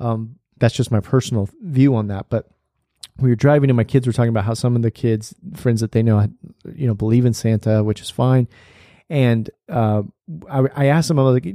Um, 0.00 0.36
that's 0.58 0.74
just 0.74 0.90
my 0.90 1.00
personal 1.00 1.48
view 1.62 1.94
on 1.94 2.08
that. 2.08 2.26
But 2.28 2.50
we 3.18 3.30
were 3.30 3.36
driving 3.36 3.70
and 3.70 3.76
my 3.76 3.84
kids 3.84 4.06
were 4.06 4.12
talking 4.12 4.28
about 4.28 4.44
how 4.44 4.54
some 4.54 4.76
of 4.76 4.82
the 4.82 4.90
kids, 4.90 5.34
friends 5.54 5.80
that 5.80 5.92
they 5.92 6.02
know, 6.02 6.28
you 6.74 6.86
know, 6.86 6.94
believe 6.94 7.24
in 7.24 7.32
Santa, 7.32 7.82
which 7.82 8.02
is 8.02 8.10
fine. 8.10 8.48
And 9.10 9.50
uh, 9.68 10.04
I, 10.48 10.62
I 10.74 10.86
asked 10.86 11.08
them, 11.08 11.18
I 11.18 11.24
was 11.24 11.34
like, 11.34 11.54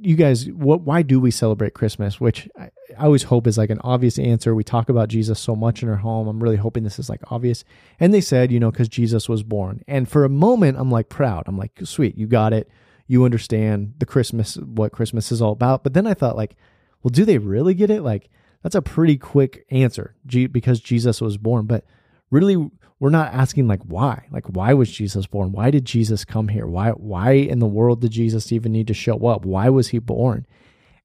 you 0.00 0.16
guys, 0.16 0.48
what? 0.50 0.82
Why 0.82 1.02
do 1.02 1.18
we 1.18 1.30
celebrate 1.30 1.74
Christmas? 1.74 2.20
Which 2.20 2.48
I, 2.58 2.70
I, 2.96 3.04
always 3.04 3.24
hope 3.24 3.46
is 3.46 3.58
like 3.58 3.70
an 3.70 3.80
obvious 3.82 4.18
answer. 4.18 4.54
We 4.54 4.64
talk 4.64 4.88
about 4.88 5.08
Jesus 5.08 5.40
so 5.40 5.56
much 5.56 5.82
in 5.82 5.88
our 5.88 5.96
home. 5.96 6.28
I'm 6.28 6.42
really 6.42 6.56
hoping 6.56 6.84
this 6.84 6.98
is 6.98 7.08
like 7.08 7.20
obvious. 7.32 7.64
And 7.98 8.12
they 8.12 8.20
said, 8.20 8.52
you 8.52 8.60
know, 8.60 8.70
because 8.70 8.88
Jesus 8.88 9.28
was 9.28 9.42
born. 9.42 9.82
And 9.88 10.08
for 10.08 10.24
a 10.24 10.28
moment, 10.28 10.78
I'm 10.78 10.90
like 10.90 11.08
proud. 11.08 11.44
I'm 11.46 11.58
like, 11.58 11.72
sweet, 11.84 12.16
you 12.16 12.26
got 12.26 12.52
it. 12.52 12.68
You 13.06 13.24
understand 13.24 13.94
the 13.98 14.06
Christmas, 14.06 14.56
what 14.56 14.92
Christmas 14.92 15.32
is 15.32 15.40
all 15.40 15.52
about. 15.52 15.82
But 15.82 15.94
then 15.94 16.06
I 16.06 16.14
thought, 16.14 16.36
like, 16.36 16.56
well, 17.02 17.10
do 17.10 17.24
they 17.24 17.38
really 17.38 17.74
get 17.74 17.90
it? 17.90 18.02
Like, 18.02 18.28
that's 18.62 18.74
a 18.74 18.82
pretty 18.82 19.16
quick 19.16 19.64
answer, 19.70 20.14
because 20.26 20.80
Jesus 20.80 21.20
was 21.20 21.38
born. 21.38 21.66
But 21.66 21.84
really, 22.30 22.70
we're 23.00 23.10
not 23.10 23.32
asking 23.32 23.68
like 23.68 23.82
why? 23.82 24.26
Like 24.30 24.46
why 24.46 24.74
was 24.74 24.90
jesus 24.90 25.26
born? 25.26 25.52
Why 25.52 25.70
did 25.70 25.84
jesus 25.84 26.24
come 26.24 26.48
here? 26.48 26.66
Why 26.66 26.90
why 26.90 27.32
in 27.32 27.58
the 27.58 27.66
world 27.66 28.00
did 28.00 28.12
jesus 28.12 28.52
even 28.52 28.72
need 28.72 28.88
to 28.88 28.94
show 28.94 29.26
up? 29.26 29.44
Why 29.44 29.68
was 29.68 29.88
he 29.88 29.98
born? 29.98 30.46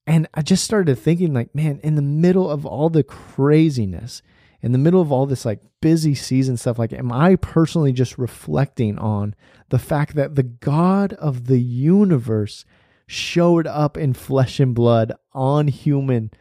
And 0.06 0.28
i 0.34 0.42
just 0.42 0.64
started 0.64 0.98
thinking 0.98 1.34
like 1.34 1.54
man 1.56 1.80
in 1.84 1.96
the 1.96 2.02
middle 2.02 2.50
of 2.50 2.66
all 2.66 2.90
the 2.90 3.04
craziness 3.04 4.22
in 4.62 4.72
the 4.72 4.78
middle 4.78 5.02
of 5.02 5.12
all 5.12 5.26
this 5.26 5.46
like 5.46 5.60
busy 5.82 6.16
season 6.16 6.58
stuff 6.58 6.80
like 6.80 6.94
am 6.94 7.12
i 7.12 7.36
personally 7.36 7.92
just 7.92 8.18
reflecting 8.18 8.98
on 8.98 9.36
the 9.70 9.80
fact 9.80 10.16
that 10.16 10.36
the 10.36 10.44
god 10.44 11.14
of 11.14 11.48
the 11.48 11.60
universe 11.60 12.66
showed 13.06 13.68
up 13.68 13.98
in 13.98 14.14
flesh 14.14 14.60
and 14.60 14.74
blood 14.74 15.12
on 15.34 15.68
human 15.68 16.32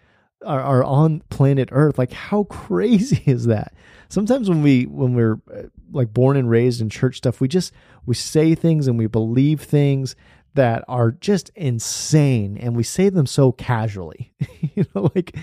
or, 0.45 0.61
or 0.61 0.85
on 0.85 1.21
planet 1.31 1.69
earth 1.73 1.99
like 1.99 2.13
how 2.13 2.45
crazy 2.45 3.23
is 3.27 3.47
that 3.47 3.73
sometimes 4.13 4.49
when 4.49 4.63
we 4.63 4.85
when 4.85 5.15
we're 5.15 5.41
uh, 5.53 5.63
like 5.91 6.13
born 6.13 6.37
and 6.37 6.51
raised 6.51 6.81
in 6.81 6.91
church 6.91 7.17
stuff, 7.17 7.41
we 7.41 7.49
just 7.49 7.73
we 8.05 8.15
say 8.15 8.55
things 8.55 8.87
and 8.87 8.99
we 8.99 9.07
believe 9.07 9.63
things 9.63 10.15
that 10.55 10.85
are 10.87 11.11
just 11.11 11.51
insane 11.55 12.59
and 12.59 12.77
we 12.77 12.83
say 12.83 13.09
them 13.09 13.27
so 13.27 13.51
casually. 13.53 14.35
you 14.75 14.85
know, 14.95 15.11
like 15.15 15.35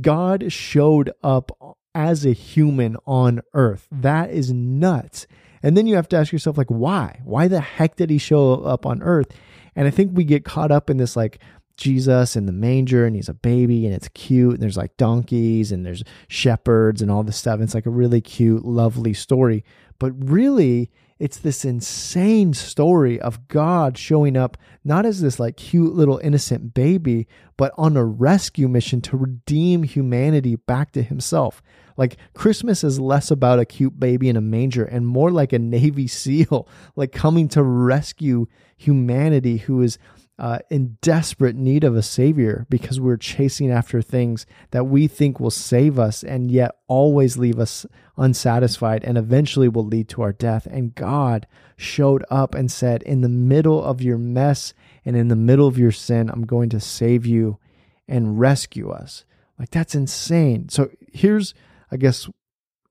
God 0.00 0.50
showed 0.50 1.12
up 1.22 1.76
as 1.94 2.24
a 2.24 2.32
human 2.32 2.96
on 3.06 3.42
earth. 3.52 3.86
That 3.92 4.30
is 4.30 4.52
nuts. 4.52 5.26
And 5.62 5.76
then 5.76 5.86
you 5.86 5.96
have 5.96 6.08
to 6.08 6.16
ask 6.16 6.32
yourself 6.32 6.56
like 6.56 6.70
why? 6.70 7.20
Why 7.24 7.46
the 7.46 7.60
heck 7.60 7.96
did 7.96 8.08
he 8.08 8.18
show 8.18 8.54
up 8.64 8.86
on 8.86 9.02
earth? 9.02 9.32
And 9.76 9.86
I 9.86 9.90
think 9.90 10.12
we 10.14 10.24
get 10.24 10.44
caught 10.44 10.72
up 10.72 10.88
in 10.88 10.96
this 10.96 11.14
like 11.14 11.40
Jesus 11.78 12.36
in 12.36 12.44
the 12.44 12.52
manger 12.52 13.06
and 13.06 13.16
he's 13.16 13.28
a 13.28 13.34
baby 13.34 13.86
and 13.86 13.94
it's 13.94 14.08
cute 14.08 14.52
and 14.54 14.62
there's 14.62 14.76
like 14.76 14.96
donkeys 14.98 15.72
and 15.72 15.86
there's 15.86 16.04
shepherds 16.26 17.00
and 17.00 17.10
all 17.10 17.22
this 17.22 17.38
stuff. 17.38 17.60
It's 17.60 17.74
like 17.74 17.86
a 17.86 17.90
really 17.90 18.20
cute, 18.20 18.64
lovely 18.64 19.14
story. 19.14 19.64
But 19.98 20.12
really, 20.28 20.90
it's 21.18 21.38
this 21.38 21.64
insane 21.64 22.52
story 22.52 23.20
of 23.20 23.48
God 23.48 23.96
showing 23.98 24.36
up 24.36 24.56
not 24.84 25.06
as 25.06 25.20
this 25.20 25.40
like 25.40 25.56
cute 25.56 25.94
little 25.94 26.18
innocent 26.18 26.74
baby, 26.74 27.26
but 27.56 27.72
on 27.76 27.96
a 27.96 28.04
rescue 28.04 28.68
mission 28.68 29.00
to 29.02 29.16
redeem 29.16 29.82
humanity 29.82 30.56
back 30.56 30.92
to 30.92 31.02
himself. 31.02 31.62
Like 31.96 32.16
Christmas 32.34 32.84
is 32.84 33.00
less 33.00 33.30
about 33.30 33.58
a 33.58 33.64
cute 33.64 33.98
baby 33.98 34.28
in 34.28 34.36
a 34.36 34.40
manger 34.40 34.84
and 34.84 35.06
more 35.06 35.30
like 35.30 35.52
a 35.52 35.58
Navy 35.58 36.06
SEAL, 36.08 36.68
like 36.94 37.12
coming 37.12 37.48
to 37.48 37.62
rescue 37.62 38.46
humanity 38.76 39.56
who 39.58 39.82
is 39.82 39.98
uh, 40.38 40.60
in 40.70 40.96
desperate 41.02 41.56
need 41.56 41.82
of 41.82 41.96
a 41.96 42.02
savior 42.02 42.66
because 42.70 43.00
we're 43.00 43.16
chasing 43.16 43.70
after 43.70 44.00
things 44.00 44.46
that 44.70 44.84
we 44.84 45.08
think 45.08 45.40
will 45.40 45.50
save 45.50 45.98
us 45.98 46.22
and 46.22 46.50
yet 46.50 46.76
always 46.86 47.36
leave 47.36 47.58
us 47.58 47.84
unsatisfied 48.16 49.02
and 49.04 49.18
eventually 49.18 49.68
will 49.68 49.84
lead 49.84 50.08
to 50.08 50.22
our 50.22 50.32
death. 50.32 50.66
And 50.70 50.94
God 50.94 51.46
showed 51.76 52.24
up 52.30 52.54
and 52.54 52.70
said, 52.70 53.02
In 53.02 53.20
the 53.20 53.28
middle 53.28 53.82
of 53.82 54.00
your 54.00 54.18
mess 54.18 54.74
and 55.04 55.16
in 55.16 55.28
the 55.28 55.36
middle 55.36 55.66
of 55.66 55.78
your 55.78 55.92
sin, 55.92 56.30
I'm 56.30 56.46
going 56.46 56.68
to 56.70 56.80
save 56.80 57.26
you 57.26 57.58
and 58.06 58.38
rescue 58.38 58.90
us. 58.90 59.24
Like, 59.58 59.70
that's 59.70 59.96
insane. 59.96 60.68
So, 60.68 60.90
here's, 61.12 61.52
I 61.90 61.96
guess, 61.96 62.30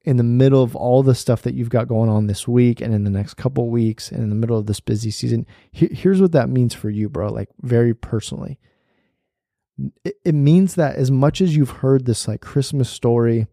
in 0.08 0.16
the 0.16 0.24
middle 0.24 0.64
of 0.64 0.74
all 0.74 1.04
the 1.04 1.14
stuff 1.14 1.42
that 1.42 1.54
you've 1.54 1.70
got 1.70 1.90
going 1.90 2.10
on 2.10 2.28
this 2.28 2.48
week 2.48 2.80
and 2.80 2.94
in 2.94 3.04
the 3.04 3.10
next 3.10 3.34
couple 3.34 3.70
weeks 3.70 4.10
and 4.10 4.24
in 4.24 4.30
the 4.30 4.36
middle 4.36 4.58
of 4.58 4.66
this 4.66 4.80
busy 4.80 5.12
season 5.12 5.46
here's 5.74 6.22
what 6.22 6.32
that 6.32 6.48
means 6.48 6.74
for 6.74 6.90
you 6.90 7.10
bro 7.10 7.30
like 7.30 7.50
very 7.62 7.94
personally. 7.94 8.58
It, 10.06 10.16
it 10.24 10.34
means 10.34 10.76
that 10.76 10.96
as 10.96 11.12
much 11.12 11.42
as 11.42 11.58
you've 11.58 11.82
heard 11.82 12.06
this 12.06 12.26
like 12.26 12.40
christmas 12.40 12.90
story 12.90 13.48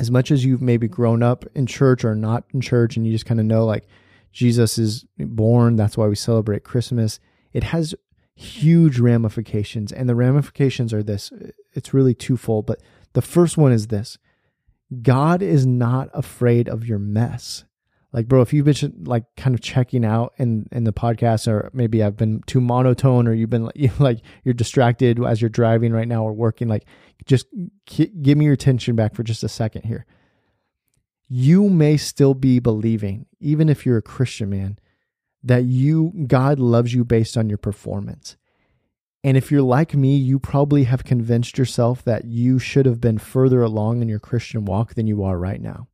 as 0.00 0.10
much 0.10 0.32
as 0.32 0.44
you've 0.44 0.60
maybe 0.60 0.88
grown 0.88 1.22
up 1.22 1.44
in 1.54 1.64
church 1.64 2.04
or 2.04 2.16
not 2.16 2.42
in 2.52 2.60
church 2.60 2.96
and 2.96 3.06
you 3.06 3.12
just 3.12 3.26
kind 3.26 3.38
of 3.38 3.46
know 3.46 3.64
like 3.64 3.86
jesus 4.32 4.78
is 4.78 5.06
born 5.16 5.76
that's 5.76 5.96
why 5.96 6.08
we 6.08 6.16
celebrate 6.16 6.64
christmas 6.64 7.20
it 7.52 7.62
has 7.62 7.94
huge 8.34 9.00
ramifications. 9.00 9.90
And 9.90 10.08
the 10.08 10.14
ramifications 10.14 10.92
are 10.92 11.02
this 11.02 11.32
it's 11.72 11.92
really 11.94 12.14
twofold 12.14 12.66
but 12.66 12.80
the 13.12 13.22
first 13.22 13.56
one 13.56 13.72
is 13.72 13.88
this 13.88 14.18
God 15.02 15.42
is 15.42 15.66
not 15.66 16.08
afraid 16.14 16.68
of 16.68 16.86
your 16.86 16.98
mess. 16.98 17.64
Like, 18.12 18.26
bro, 18.26 18.40
if 18.40 18.54
you've 18.54 18.64
been 18.64 19.04
like 19.04 19.24
kind 19.36 19.54
of 19.54 19.60
checking 19.60 20.04
out 20.04 20.32
in 20.38 20.66
in 20.72 20.84
the 20.84 20.94
podcast, 20.94 21.46
or 21.46 21.70
maybe 21.74 22.02
I've 22.02 22.16
been 22.16 22.42
too 22.46 22.60
monotone, 22.60 23.28
or 23.28 23.34
you've 23.34 23.50
been 23.50 23.70
like 23.98 24.20
you're 24.44 24.54
distracted 24.54 25.22
as 25.22 25.42
you're 25.42 25.50
driving 25.50 25.92
right 25.92 26.08
now 26.08 26.24
or 26.24 26.32
working, 26.32 26.68
like, 26.68 26.86
just 27.26 27.46
give 27.86 28.38
me 28.38 28.46
your 28.46 28.54
attention 28.54 28.96
back 28.96 29.14
for 29.14 29.22
just 29.22 29.44
a 29.44 29.48
second 29.48 29.82
here. 29.82 30.06
You 31.28 31.68
may 31.68 31.98
still 31.98 32.32
be 32.32 32.58
believing, 32.58 33.26
even 33.40 33.68
if 33.68 33.84
you're 33.84 33.98
a 33.98 34.02
Christian 34.02 34.48
man, 34.48 34.78
that 35.42 35.64
you 35.64 36.12
God 36.26 36.58
loves 36.58 36.94
you 36.94 37.04
based 37.04 37.36
on 37.36 37.50
your 37.50 37.58
performance. 37.58 38.38
And 39.24 39.36
if 39.36 39.50
you're 39.50 39.62
like 39.62 39.94
me, 39.94 40.16
you 40.16 40.38
probably 40.38 40.84
have 40.84 41.04
convinced 41.04 41.58
yourself 41.58 42.04
that 42.04 42.24
you 42.24 42.58
should 42.58 42.86
have 42.86 43.00
been 43.00 43.18
further 43.18 43.62
along 43.62 44.00
in 44.00 44.08
your 44.08 44.20
Christian 44.20 44.64
walk 44.64 44.94
than 44.94 45.06
you 45.06 45.24
are 45.24 45.38
right 45.38 45.60
now. 45.60 45.88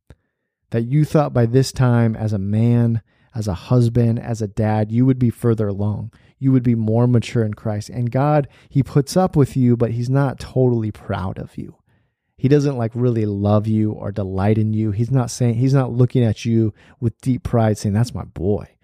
That 0.69 0.83
you 0.83 1.05
thought 1.05 1.33
by 1.33 1.45
this 1.45 1.71
time, 1.71 2.15
as 2.15 2.33
a 2.33 2.37
man, 2.37 3.01
as 3.33 3.47
a 3.47 3.53
husband, 3.53 4.19
as 4.19 4.41
a 4.41 4.47
dad, 4.47 4.91
you 4.91 5.05
would 5.05 5.19
be 5.19 5.29
further 5.29 5.67
along. 5.67 6.13
You 6.37 6.51
would 6.51 6.63
be 6.63 6.75
more 6.75 7.07
mature 7.07 7.43
in 7.43 7.53
Christ. 7.53 7.89
And 7.89 8.11
God, 8.11 8.47
He 8.69 8.83
puts 8.83 9.17
up 9.17 9.35
with 9.35 9.57
you, 9.57 9.75
but 9.75 9.91
He's 9.91 10.09
not 10.09 10.39
totally 10.39 10.91
proud 10.91 11.39
of 11.39 11.57
you. 11.57 11.77
He 12.37 12.47
doesn't 12.47 12.77
like 12.77 12.91
really 12.93 13.25
love 13.25 13.65
you 13.65 13.91
or 13.91 14.11
delight 14.11 14.57
in 14.57 14.73
you. 14.73 14.91
He's 14.91 15.11
not 15.11 15.31
saying, 15.31 15.55
He's 15.55 15.73
not 15.73 15.91
looking 15.91 16.23
at 16.23 16.45
you 16.45 16.73
with 16.99 17.19
deep 17.21 17.43
pride 17.43 17.77
saying, 17.77 17.93
That's 17.93 18.13
my 18.13 18.23
boy. 18.23 18.74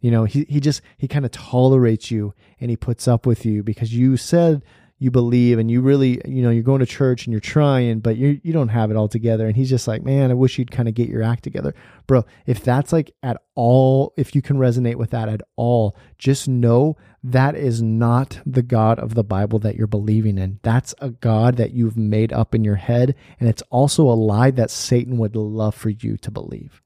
You 0.00 0.10
know, 0.10 0.24
he, 0.24 0.46
he 0.48 0.60
just, 0.60 0.82
he 0.98 1.08
kind 1.08 1.24
of 1.24 1.30
tolerates 1.30 2.10
you 2.10 2.34
and 2.60 2.70
he 2.70 2.76
puts 2.76 3.06
up 3.06 3.26
with 3.26 3.44
you 3.44 3.62
because 3.62 3.94
you 3.94 4.16
said 4.16 4.62
you 5.00 5.10
believe 5.10 5.58
and 5.58 5.70
you 5.70 5.80
really, 5.80 6.20
you 6.26 6.42
know, 6.42 6.50
you're 6.50 6.62
going 6.62 6.80
to 6.80 6.86
church 6.86 7.24
and 7.24 7.32
you're 7.32 7.40
trying, 7.40 8.00
but 8.00 8.18
you 8.18 8.38
you 8.44 8.52
don't 8.52 8.68
have 8.68 8.90
it 8.90 8.98
all 8.98 9.08
together. 9.08 9.46
And 9.46 9.56
he's 9.56 9.70
just 9.70 9.88
like, 9.88 10.04
man, 10.04 10.30
I 10.30 10.34
wish 10.34 10.58
you'd 10.58 10.70
kind 10.70 10.88
of 10.88 10.94
get 10.94 11.08
your 11.08 11.22
act 11.22 11.42
together, 11.42 11.74
bro. 12.06 12.26
If 12.46 12.62
that's 12.62 12.92
like 12.92 13.10
at 13.22 13.40
all, 13.54 14.12
if 14.18 14.34
you 14.34 14.42
can 14.42 14.58
resonate 14.58 14.96
with 14.96 15.10
that 15.10 15.30
at 15.30 15.40
all, 15.56 15.96
just 16.18 16.48
know 16.48 16.98
that 17.24 17.56
is 17.56 17.80
not 17.80 18.40
the 18.44 18.62
God 18.62 18.98
of 18.98 19.14
the 19.14 19.24
Bible 19.24 19.58
that 19.60 19.74
you're 19.74 19.86
believing 19.86 20.36
in. 20.36 20.60
That's 20.62 20.94
a 20.98 21.08
God 21.08 21.56
that 21.56 21.72
you've 21.72 21.96
made 21.96 22.30
up 22.30 22.54
in 22.54 22.62
your 22.62 22.76
head, 22.76 23.14
and 23.40 23.48
it's 23.48 23.62
also 23.70 24.04
a 24.04 24.12
lie 24.12 24.50
that 24.50 24.70
Satan 24.70 25.16
would 25.16 25.34
love 25.34 25.74
for 25.74 25.88
you 25.88 26.18
to 26.18 26.30
believe 26.30 26.82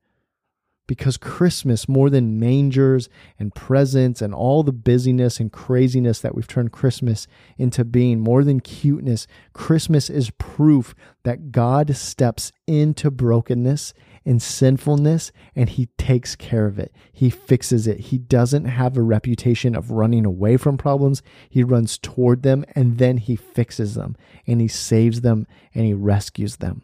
because 0.87 1.17
Christmas, 1.17 1.89
more 1.89 2.11
than 2.11 2.39
mangers 2.39 3.09
and 3.39 3.55
presents 3.55 4.21
and 4.21 4.35
all 4.35 4.63
the 4.63 4.73
busyness 4.73 5.41
and 5.41 5.53
craziness 5.53 6.21
that 6.21 6.35
we've 6.35 6.47
turned 6.47 6.73
Christmas 6.73 7.27
into 7.57 7.85
being, 7.85 8.21
more 8.21 8.45
than 8.45 8.61
cuteness, 8.61 9.27
Christmas 9.53 10.11
is 10.11 10.31
proof 10.31 10.95
that 11.25 11.53
God 11.53 11.97
steps 11.97 12.53
into 12.67 13.11
brokenness 13.11 13.95
and 14.27 14.41
sinfulness 14.41 15.33
and 15.55 15.69
he 15.69 15.87
takes 15.99 16.35
care 16.37 16.67
of 16.67 16.79
it. 16.79 16.93
He 17.13 17.31
fixes 17.31 17.87
it. 17.87 18.01
He 18.01 18.19
doesn't 18.19 18.65
have 18.65 18.97
a 18.97 19.03
reputation 19.03 19.75
of 19.75 19.91
running 19.91 20.25
away 20.25 20.57
from 20.57 20.79
problems. 20.79 21.23
He 21.49 21.63
runs 21.63 21.99
toward 21.99 22.43
them 22.43 22.65
and 22.75 22.99
then 22.99 23.19
he 23.19 23.37
fixes 23.37 23.95
them 23.95 24.17
and 24.47 24.61
he 24.61 24.69
saves 24.69 25.21
them 25.21 25.47
and 25.75 25.85
he 25.85 25.95
rescues 25.95 26.57
them. 26.57 26.83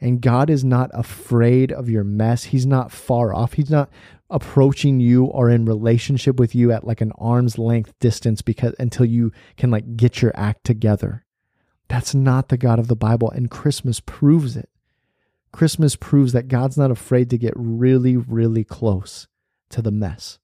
And 0.00 0.20
God 0.20 0.48
is 0.48 0.64
not 0.64 0.90
afraid 0.94 1.72
of 1.72 1.90
your 1.90 2.04
mess. 2.04 2.44
He's 2.44 2.66
not 2.66 2.92
far 2.92 3.34
off. 3.34 3.54
He's 3.54 3.70
not 3.70 3.90
approaching 4.30 5.00
you 5.00 5.24
or 5.24 5.50
in 5.50 5.64
relationship 5.64 6.38
with 6.38 6.54
you 6.54 6.70
at 6.70 6.86
like 6.86 7.00
an 7.00 7.12
arm's 7.18 7.58
length 7.58 7.94
distance 7.98 8.42
because 8.42 8.74
until 8.78 9.06
you 9.06 9.32
can 9.56 9.70
like 9.70 9.96
get 9.96 10.20
your 10.22 10.32
act 10.34 10.64
together. 10.64 11.24
That's 11.88 12.14
not 12.14 12.48
the 12.48 12.58
God 12.58 12.78
of 12.78 12.88
the 12.88 12.96
Bible 12.96 13.30
and 13.30 13.50
Christmas 13.50 14.00
proves 14.00 14.56
it. 14.56 14.68
Christmas 15.50 15.96
proves 15.96 16.32
that 16.34 16.48
God's 16.48 16.76
not 16.76 16.90
afraid 16.90 17.30
to 17.30 17.38
get 17.38 17.54
really 17.56 18.16
really 18.16 18.64
close 18.64 19.26
to 19.70 19.80
the 19.80 19.90
mess. 19.90 20.38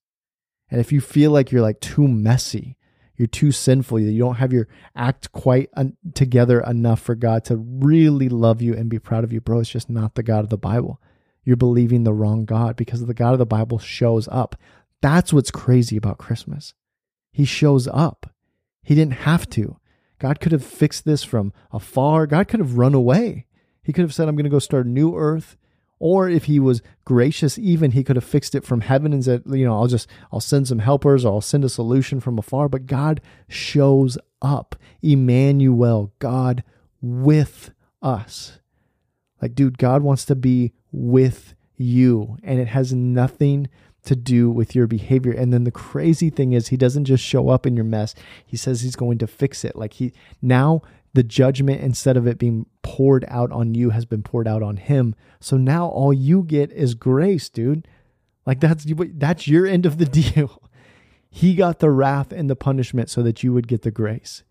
And 0.70 0.80
if 0.80 0.90
you 0.90 1.00
feel 1.00 1.30
like 1.30 1.52
you're 1.52 1.62
like 1.62 1.80
too 1.80 2.08
messy, 2.08 2.78
you're 3.16 3.28
too 3.28 3.52
sinful, 3.52 4.00
you 4.00 4.18
don't 4.18 4.36
have 4.36 4.52
your 4.52 4.68
act 4.96 5.30
quite 5.32 5.70
un- 5.74 5.96
together 6.14 6.60
enough 6.60 7.00
for 7.00 7.14
God 7.14 7.44
to 7.44 7.56
really 7.56 8.28
love 8.28 8.60
you 8.60 8.74
and 8.74 8.90
be 8.90 8.98
proud 8.98 9.24
of 9.24 9.32
you, 9.32 9.40
bro. 9.40 9.60
It's 9.60 9.70
just 9.70 9.88
not 9.88 10.14
the 10.14 10.22
God 10.22 10.44
of 10.44 10.50
the 10.50 10.58
Bible. 10.58 11.00
You're 11.44 11.56
believing 11.56 12.04
the 12.04 12.14
wrong 12.14 12.44
God 12.44 12.74
because 12.76 13.04
the 13.04 13.14
God 13.14 13.32
of 13.32 13.38
the 13.38 13.46
Bible 13.46 13.78
shows 13.78 14.28
up. 14.28 14.56
That's 15.00 15.32
what's 15.32 15.50
crazy 15.50 15.96
about 15.96 16.18
Christmas. 16.18 16.74
He 17.30 17.44
shows 17.44 17.86
up. 17.88 18.30
He 18.82 18.94
didn't 18.94 19.14
have 19.14 19.48
to. 19.50 19.78
God 20.18 20.40
could 20.40 20.52
have 20.52 20.64
fixed 20.64 21.04
this 21.04 21.22
from 21.22 21.52
afar. 21.72 22.26
God 22.26 22.48
could 22.48 22.60
have 22.60 22.78
run 22.78 22.94
away. 22.94 23.46
He 23.82 23.92
could 23.92 24.02
have 24.02 24.14
said, 24.14 24.28
I'm 24.28 24.36
going 24.36 24.44
to 24.44 24.50
go 24.50 24.58
start 24.58 24.86
a 24.86 24.88
new 24.88 25.14
earth. 25.16 25.56
Or 26.06 26.28
if 26.28 26.44
he 26.44 26.60
was 26.60 26.82
gracious, 27.06 27.58
even 27.58 27.92
he 27.92 28.04
could 28.04 28.16
have 28.16 28.26
fixed 28.26 28.54
it 28.54 28.62
from 28.62 28.82
heaven 28.82 29.14
and 29.14 29.24
said, 29.24 29.42
you 29.46 29.64
know, 29.64 29.72
I'll 29.72 29.86
just, 29.86 30.06
I'll 30.30 30.38
send 30.38 30.68
some 30.68 30.80
helpers 30.80 31.24
or 31.24 31.32
I'll 31.32 31.40
send 31.40 31.64
a 31.64 31.70
solution 31.70 32.20
from 32.20 32.38
afar. 32.38 32.68
But 32.68 32.84
God 32.84 33.22
shows 33.48 34.18
up. 34.42 34.76
Emmanuel, 35.00 36.12
God 36.18 36.62
with 37.00 37.70
us. 38.02 38.58
Like, 39.40 39.54
dude, 39.54 39.78
God 39.78 40.02
wants 40.02 40.26
to 40.26 40.34
be 40.34 40.74
with 40.92 41.54
you, 41.78 42.36
and 42.42 42.60
it 42.60 42.68
has 42.68 42.92
nothing 42.92 43.68
to 44.04 44.14
do 44.14 44.50
with 44.50 44.74
your 44.74 44.86
behavior. 44.86 45.32
And 45.32 45.54
then 45.54 45.64
the 45.64 45.70
crazy 45.70 46.28
thing 46.28 46.52
is, 46.52 46.68
he 46.68 46.76
doesn't 46.76 47.06
just 47.06 47.24
show 47.24 47.48
up 47.48 47.64
in 47.66 47.76
your 47.76 47.84
mess, 47.86 48.14
he 48.44 48.58
says 48.58 48.82
he's 48.82 48.94
going 48.94 49.16
to 49.16 49.26
fix 49.26 49.64
it. 49.64 49.74
Like, 49.74 49.94
he 49.94 50.12
now 50.42 50.82
the 51.14 51.22
judgment, 51.22 51.80
instead 51.80 52.16
of 52.16 52.26
it 52.26 52.38
being 52.38 52.66
poured 52.82 53.24
out 53.28 53.50
on 53.52 53.74
you, 53.74 53.90
has 53.90 54.04
been 54.04 54.22
poured 54.22 54.48
out 54.48 54.62
on 54.62 54.76
him. 54.76 55.14
So 55.40 55.56
now 55.56 55.86
all 55.86 56.12
you 56.12 56.42
get 56.42 56.72
is 56.72 56.94
grace, 56.94 57.48
dude. 57.48 57.86
Like 58.44 58.60
that's 58.60 58.84
that's 59.14 59.48
your 59.48 59.66
end 59.66 59.86
of 59.86 59.98
the 59.98 60.04
deal. 60.34 60.60
He 61.30 61.54
got 61.54 61.78
the 61.78 61.90
wrath 61.90 62.32
and 62.32 62.50
the 62.50 62.56
punishment 62.56 63.10
so 63.10 63.22
that 63.22 63.42
you 63.42 63.52
would 63.52 63.66
get 63.68 63.82
the 63.82 63.90
grace. 63.90 64.42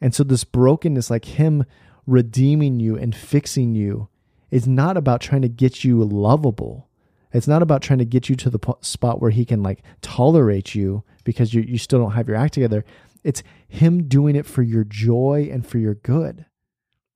And 0.00 0.14
so 0.14 0.24
this 0.24 0.44
brokenness, 0.44 1.10
like 1.10 1.24
him 1.24 1.64
redeeming 2.06 2.80
you 2.80 2.96
and 2.96 3.14
fixing 3.14 3.74
you, 3.74 4.08
is 4.50 4.66
not 4.66 4.96
about 4.96 5.20
trying 5.20 5.42
to 5.42 5.48
get 5.48 5.84
you 5.84 6.02
lovable. 6.04 6.88
It's 7.32 7.48
not 7.48 7.62
about 7.62 7.82
trying 7.82 7.98
to 7.98 8.06
get 8.06 8.28
you 8.28 8.36
to 8.36 8.50
the 8.50 8.58
spot 8.80 9.20
where 9.20 9.30
he 9.30 9.44
can 9.44 9.62
like 9.62 9.82
tolerate 10.00 10.74
you 10.74 11.02
because 11.24 11.52
you, 11.52 11.60
you 11.60 11.76
still 11.76 11.98
don't 11.98 12.12
have 12.12 12.28
your 12.28 12.38
act 12.38 12.54
together. 12.54 12.84
It's 13.24 13.42
him 13.68 14.08
doing 14.08 14.36
it 14.36 14.46
for 14.46 14.62
your 14.62 14.84
joy 14.84 15.48
and 15.52 15.66
for 15.66 15.78
your 15.78 15.94
good. 15.94 16.46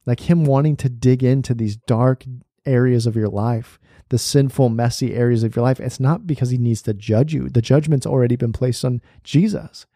Like 0.05 0.29
him 0.29 0.45
wanting 0.45 0.77
to 0.79 0.89
dig 0.89 1.23
into 1.23 1.55
these 1.55 1.77
dark 1.77 2.25
areas 2.67 3.07
of 3.07 3.17
your 3.17 3.29
life, 3.29 3.79
the 4.09 4.19
sinful, 4.19 4.69
messy 4.69 5.15
areas 5.15 5.43
of 5.43 5.55
your 5.55 5.65
life. 5.65 5.81
It's 5.81 6.01
not 6.01 6.27
because 6.27 6.51
he 6.51 6.59
needs 6.59 6.83
to 6.83 6.95
judge 6.95 7.33
you. 7.33 7.49
The 7.49 7.63
judgment's 7.63 8.07
already 8.07 8.37
been 8.37 8.53
placed 8.53 8.85
on 8.85 9.01
Jesus. 9.23 9.87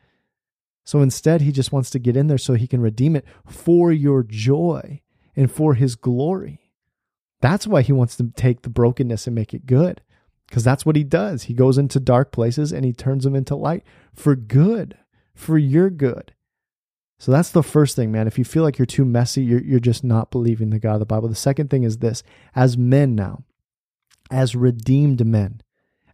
So 0.84 1.00
instead, 1.00 1.40
he 1.40 1.50
just 1.50 1.72
wants 1.72 1.90
to 1.90 1.98
get 1.98 2.16
in 2.16 2.28
there 2.28 2.38
so 2.38 2.54
he 2.54 2.68
can 2.68 2.80
redeem 2.80 3.16
it 3.16 3.24
for 3.44 3.90
your 3.90 4.22
joy 4.22 5.00
and 5.34 5.50
for 5.50 5.74
his 5.74 5.96
glory. 5.96 6.70
That's 7.40 7.66
why 7.66 7.82
he 7.82 7.92
wants 7.92 8.16
to 8.16 8.32
take 8.36 8.62
the 8.62 8.70
brokenness 8.70 9.26
and 9.26 9.34
make 9.34 9.52
it 9.52 9.66
good, 9.66 10.00
because 10.46 10.64
that's 10.64 10.86
what 10.86 10.96
he 10.96 11.04
does. 11.04 11.44
He 11.44 11.54
goes 11.54 11.76
into 11.76 11.98
dark 11.98 12.30
places 12.30 12.72
and 12.72 12.84
he 12.84 12.92
turns 12.92 13.24
them 13.24 13.34
into 13.34 13.56
light 13.56 13.82
for 14.14 14.36
good 14.36 14.96
for 15.36 15.56
your 15.56 15.90
good. 15.90 16.32
So 17.18 17.30
that's 17.32 17.50
the 17.50 17.62
first 17.62 17.94
thing, 17.96 18.10
man. 18.10 18.26
If 18.26 18.38
you 18.38 18.44
feel 18.44 18.62
like 18.62 18.78
you're 18.78 18.86
too 18.86 19.04
messy, 19.04 19.42
you're, 19.42 19.62
you're 19.62 19.80
just 19.80 20.02
not 20.02 20.30
believing 20.30 20.70
the 20.70 20.78
God 20.78 20.94
of 20.94 21.00
the 21.00 21.06
Bible. 21.06 21.28
The 21.28 21.34
second 21.34 21.70
thing 21.70 21.84
is 21.84 21.98
this 21.98 22.22
as 22.54 22.76
men 22.76 23.14
now, 23.14 23.44
as 24.30 24.56
redeemed 24.56 25.24
men, 25.24 25.62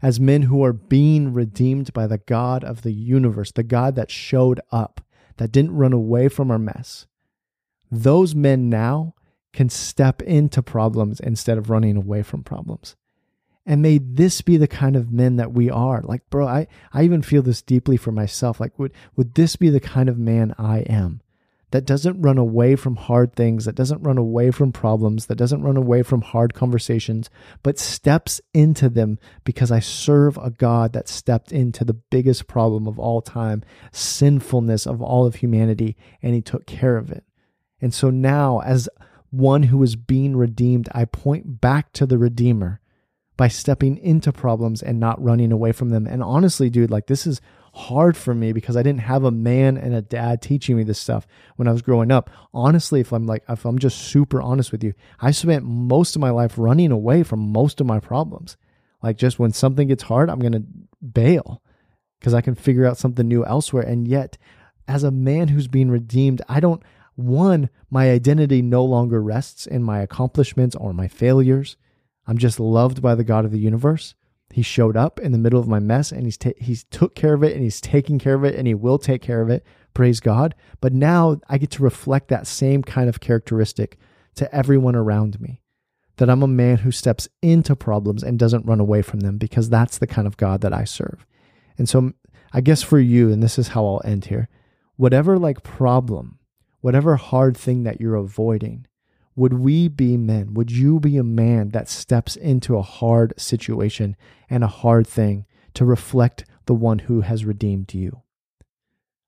as 0.01 0.21
men 0.21 0.43
who 0.43 0.65
are 0.65 0.73
being 0.73 1.33
redeemed 1.33 1.93
by 1.93 2.07
the 2.07 2.19
God 2.19 2.63
of 2.63 2.83
the 2.83 2.93
universe, 2.93 3.51
the 3.53 3.63
God 3.63 3.97
that 3.97 4.11
showed 4.11 4.61
up, 4.71 5.01
that 5.39 5.51
didn't 5.51 5.77
run 5.77 5.93
away 5.93 6.29
from 6.29 6.51
our 6.51 6.59
mess, 6.59 7.07
those 7.91 8.35
men 8.35 8.69
now 8.69 9.15
can 9.53 9.69
step 9.69 10.23
into 10.23 10.63
problems 10.63 11.21
instead 11.21 11.59
of 11.59 11.69
running 11.69 11.97
away 11.97 12.23
from 12.23 12.43
problems. 12.43 12.97
And 13.65 13.81
may 13.81 13.99
this 13.99 14.43
be 14.43 14.57
the 14.57 14.67
kind 14.67 14.97
of 14.97 15.13
men 15.13 15.37
that 15.37 15.53
we 15.53 15.71
are. 15.71 16.03
Like, 16.03 16.29
bro, 16.31 16.49
I, 16.49 16.67
I 16.93 17.05
even 17.05 17.23
feel 17.23 17.43
this 17.43 17.63
deeply 17.63 17.97
for 17.97 18.11
myself. 18.11 18.59
Like, 18.59 18.77
would, 18.79 18.93
would 19.15 19.35
this 19.35 19.57
be 19.57 19.71
the 19.71 19.81
kind 19.81 20.09
of 20.09 20.19
man 20.19 20.55
I 20.59 20.81
am? 20.81 21.21
That 21.71 21.87
doesn't 21.87 22.21
run 22.21 22.37
away 22.37 22.77
from 22.77 22.97
hard 22.97 23.35
things, 23.35 23.65
that 23.65 23.75
doesn't 23.75 24.03
run 24.03 24.19
away 24.19 24.51
from 24.51 24.73
problems, 24.73 25.27
that 25.27 25.39
doesn't 25.39 25.63
run 25.63 25.79
away 25.79 26.03
from 26.03 26.21
hard 26.21 26.53
conversations, 26.53 27.31
but 27.63 27.79
steps 27.79 28.43
into 28.53 28.91
them 28.91 29.19
because 29.43 29.73
I 29.73 29.81
serve 29.81 30.37
a 30.37 30.51
God 30.51 30.93
that 30.93 31.09
stepped 31.09 31.51
into 31.51 31.83
the 31.83 31.95
biggest 31.95 32.47
problem 32.47 32.87
of 32.87 32.99
all 32.99 33.23
time, 33.23 33.63
sinfulness 33.91 34.87
of 34.87 35.01
all 35.01 35.25
of 35.25 35.37
humanity, 35.37 35.97
and 36.21 36.35
he 36.35 36.43
took 36.43 36.67
care 36.67 36.99
of 36.99 37.11
it. 37.11 37.25
And 37.81 37.95
so 37.95 38.11
now, 38.11 38.61
as 38.61 38.91
one 39.31 39.63
who 39.65 39.83
is 39.83 39.97
being 39.97 40.37
redeemed, 40.37 40.91
I 40.93 41.07
point 41.07 41.63
back 41.63 41.95
to 41.95 42.05
the 42.05 42.19
Redeemer 42.19 42.82
by 43.43 43.49
stepping 43.49 43.97
into 43.97 44.31
problems 44.31 44.85
and 44.85 45.01
not 45.01 45.21
running 45.21 45.51
away 45.51 45.73
from 45.73 45.91
them. 45.91 46.07
And 46.07 46.23
honestly, 46.23 46.71
dude, 46.71 46.93
like 46.93 47.09
this 47.09 47.27
is 47.27 47.41
hard 47.75 48.17
for 48.17 48.37
me 48.37 48.53
because 48.53 48.77
I 48.77 48.85
didn't 48.85 49.01
have 49.01 49.25
a 49.25 49.33
man 49.33 49.77
and 49.77 49.93
a 49.93 50.01
dad 50.01 50.41
teaching 50.41 50.77
me 50.77 50.85
this 50.85 51.01
stuff 51.01 51.27
when 51.57 51.67
I 51.67 51.73
was 51.73 51.83
growing 51.83 52.13
up. 52.13 52.31
Honestly, 52.55 53.01
if 53.01 53.13
I'm 53.13 53.27
like, 53.27 53.43
if 53.49 53.65
I'm 53.65 53.81
just 53.81 53.99
super 53.99 54.41
honest 54.41 54.71
with 54.71 54.85
you, 54.85 54.95
I 55.19 55.33
spent 55.33 55.65
most 55.65 56.15
of 56.15 56.21
my 56.21 56.31
life 56.31 56.57
running 56.57 56.93
away 56.93 57.25
from 57.25 57.41
most 57.41 57.81
of 57.81 57.87
my 57.89 57.99
problems. 57.99 58.57
Like 59.03 59.17
just 59.17 59.41
when 59.41 59.51
something 59.51 59.89
gets 59.89 60.05
hard, 60.05 60.31
I'm 60.31 60.39
going 60.39 60.53
to 60.53 60.65
bail 61.05 61.65
because 62.21 62.35
I 62.35 62.43
can 62.43 62.55
figure 62.55 62.87
out 62.87 62.97
something 62.97 63.27
new 63.27 63.45
elsewhere. 63.45 63.83
And 63.83 64.07
yet, 64.07 64.39
as 64.87 65.03
a 65.03 65.11
man 65.11 65.49
who's 65.49 65.67
being 65.67 65.91
redeemed, 65.91 66.43
I 66.49 66.61
don't, 66.61 66.81
one, 67.17 67.71
my 67.91 68.09
identity 68.09 68.63
no 68.63 68.85
longer 68.85 69.21
rests 69.21 69.67
in 69.67 69.83
my 69.83 69.99
accomplishments 70.01 70.77
or 70.77 70.93
my 70.93 71.09
failures. 71.09 71.77
I'm 72.33 72.39
just 72.39 72.59
loved 72.59 73.03
by 73.03 73.15
the 73.15 73.25
God 73.25 73.45
of 73.45 73.51
the 73.51 73.59
universe. 73.59 74.15
He 74.55 74.63
showed 74.63 74.97
up 74.97 75.21
in 75.21 75.33
the 75.33 75.39
middle 75.39 75.61
of 75.61 75.69
my 75.69 75.79
mess 75.79 76.11
and 76.11 76.25
he's 76.25 76.39
ta- 76.39 76.53
he's 76.57 76.85
took 76.85 77.15
care 77.15 77.35
of 77.35 77.43
it 77.43 77.53
and 77.53 77.63
he's 77.63 77.79
taking 77.79 78.19
care 78.19 78.33
of 78.33 78.43
it 78.43 78.55
and 78.55 78.67
he 78.67 78.73
will 78.73 78.97
take 78.97 79.21
care 79.21 79.43
of 79.43 79.51
it. 79.51 79.67
Praise 79.93 80.19
God. 80.19 80.55
But 80.81 80.95
now 80.95 81.43
I 81.51 81.59
get 81.59 81.71
to 81.73 81.83
reflect 81.83 82.29
that 82.29 82.47
same 82.47 82.83
kind 82.83 83.11
of 83.11 83.21
characteristic 83.21 83.99
to 84.37 84.51
everyone 84.55 84.97
around 84.97 85.43
me. 85.43 85.61
That 86.17 86.31
I'm 86.31 86.43
a 86.43 86.49
man 86.49 86.79
who 86.79 86.91
steps 86.91 87.29
into 87.43 87.77
problems 87.77 88.23
and 88.23 88.39
doesn't 88.39 88.65
run 88.65 88.81
away 88.81 89.03
from 89.03 89.21
them 89.21 89.37
because 89.37 89.69
that's 89.69 89.99
the 89.99 90.07
kind 90.07 90.27
of 90.27 90.39
God 90.39 90.63
that 90.63 90.73
I 90.73 90.85
serve. 90.85 91.27
And 91.77 91.87
so 91.87 92.15
I 92.51 92.63
guess 92.63 92.83
for 92.83 92.99
you, 92.99 93.31
and 93.31 93.43
this 93.43 93.59
is 93.59 93.69
how 93.69 93.85
I'll 93.85 94.01
end 94.07 94.25
here, 94.25 94.49
whatever 94.97 95.39
like 95.39 95.63
problem, 95.63 96.39
whatever 96.81 97.17
hard 97.17 97.59
thing 97.59 97.83
that 97.83 98.01
you're 98.01 98.17
avoiding, 98.17 98.87
would 99.35 99.55
we 99.55 99.89
be 99.89 100.17
men? 100.17 100.55
Would 100.55 100.71
you 100.71 101.01
be 101.01 101.17
a 101.17 101.25
man 101.25 101.71
that 101.71 101.89
steps 101.89 102.37
into 102.37 102.77
a 102.77 102.83
hard 102.83 103.33
situation 103.39 104.17
and 104.51 104.63
a 104.63 104.69
hard 104.69 105.07
thing 105.07 105.47
to 105.75 105.85
reflect 105.85 106.45
the 106.67 106.75
one 106.75 107.01
who 107.01 107.23
has 107.23 107.45
redeemed 107.45 107.95
you. 107.95 108.23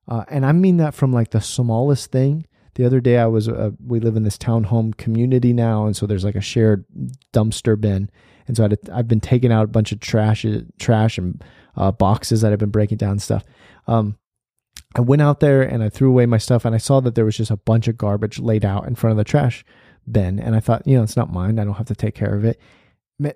Uh, 0.07 0.25
and 0.29 0.45
I 0.45 0.53
mean 0.53 0.77
that 0.79 0.95
from 0.95 1.13
like 1.13 1.31
the 1.31 1.41
smallest 1.41 2.13
thing. 2.13 2.47
The 2.75 2.85
other 2.85 3.01
day, 3.01 3.19
I 3.19 3.27
was, 3.27 3.49
uh, 3.49 3.71
we 3.85 4.01
live 4.01 4.17
in 4.17 4.25
this 4.25 4.37
townhome 4.37 4.97
community 4.97 5.53
now. 5.53 5.87
And 5.87 5.97
so 5.97 6.07
there's 6.07 6.25
like 6.25 6.35
a 6.35 6.41
shared 6.41 6.85
dumpster 7.33 7.81
bin. 7.81 8.11
And 8.47 8.57
so 8.57 8.65
i 8.65 8.97
have 8.97 9.09
been 9.09 9.21
taking 9.21 9.53
out 9.53 9.65
a 9.65 9.69
bunch 9.69 9.93
of 9.93 10.01
trash, 10.01 10.45
trash 10.79 11.17
and 11.17 11.43
uh, 11.77 11.93
boxes 11.93 12.43
that 12.43 12.53
I've 12.53 12.59
been 12.59 12.71
breaking 12.71 12.99
down 12.99 13.19
stuff. 13.19 13.45
Um, 13.87 14.19
I 14.97 15.01
went 15.01 15.23
out 15.23 15.41
there 15.41 15.63
and 15.63 15.83
I 15.83 15.89
threw 15.89 16.11
away 16.11 16.27
my 16.27 16.39
stuff 16.39 16.65
and 16.65 16.75
I 16.75 16.79
saw 16.79 17.01
that 17.01 17.15
there 17.15 17.25
was 17.25 17.37
just 17.37 17.51
a 17.51 17.57
bunch 17.57 17.89
of 17.89 17.97
garbage 17.97 18.39
laid 18.39 18.65
out 18.65 18.87
in 18.87 18.95
front 18.95 19.13
of 19.13 19.17
the 19.17 19.25
trash 19.25 19.65
bin. 20.11 20.39
And 20.39 20.55
I 20.55 20.61
thought, 20.61 20.87
you 20.87 20.97
know, 20.97 21.03
it's 21.03 21.17
not 21.17 21.33
mine. 21.33 21.59
I 21.59 21.65
don't 21.65 21.75
have 21.75 21.87
to 21.87 21.95
take 21.95 22.15
care 22.15 22.35
of 22.35 22.45
it 22.45 22.61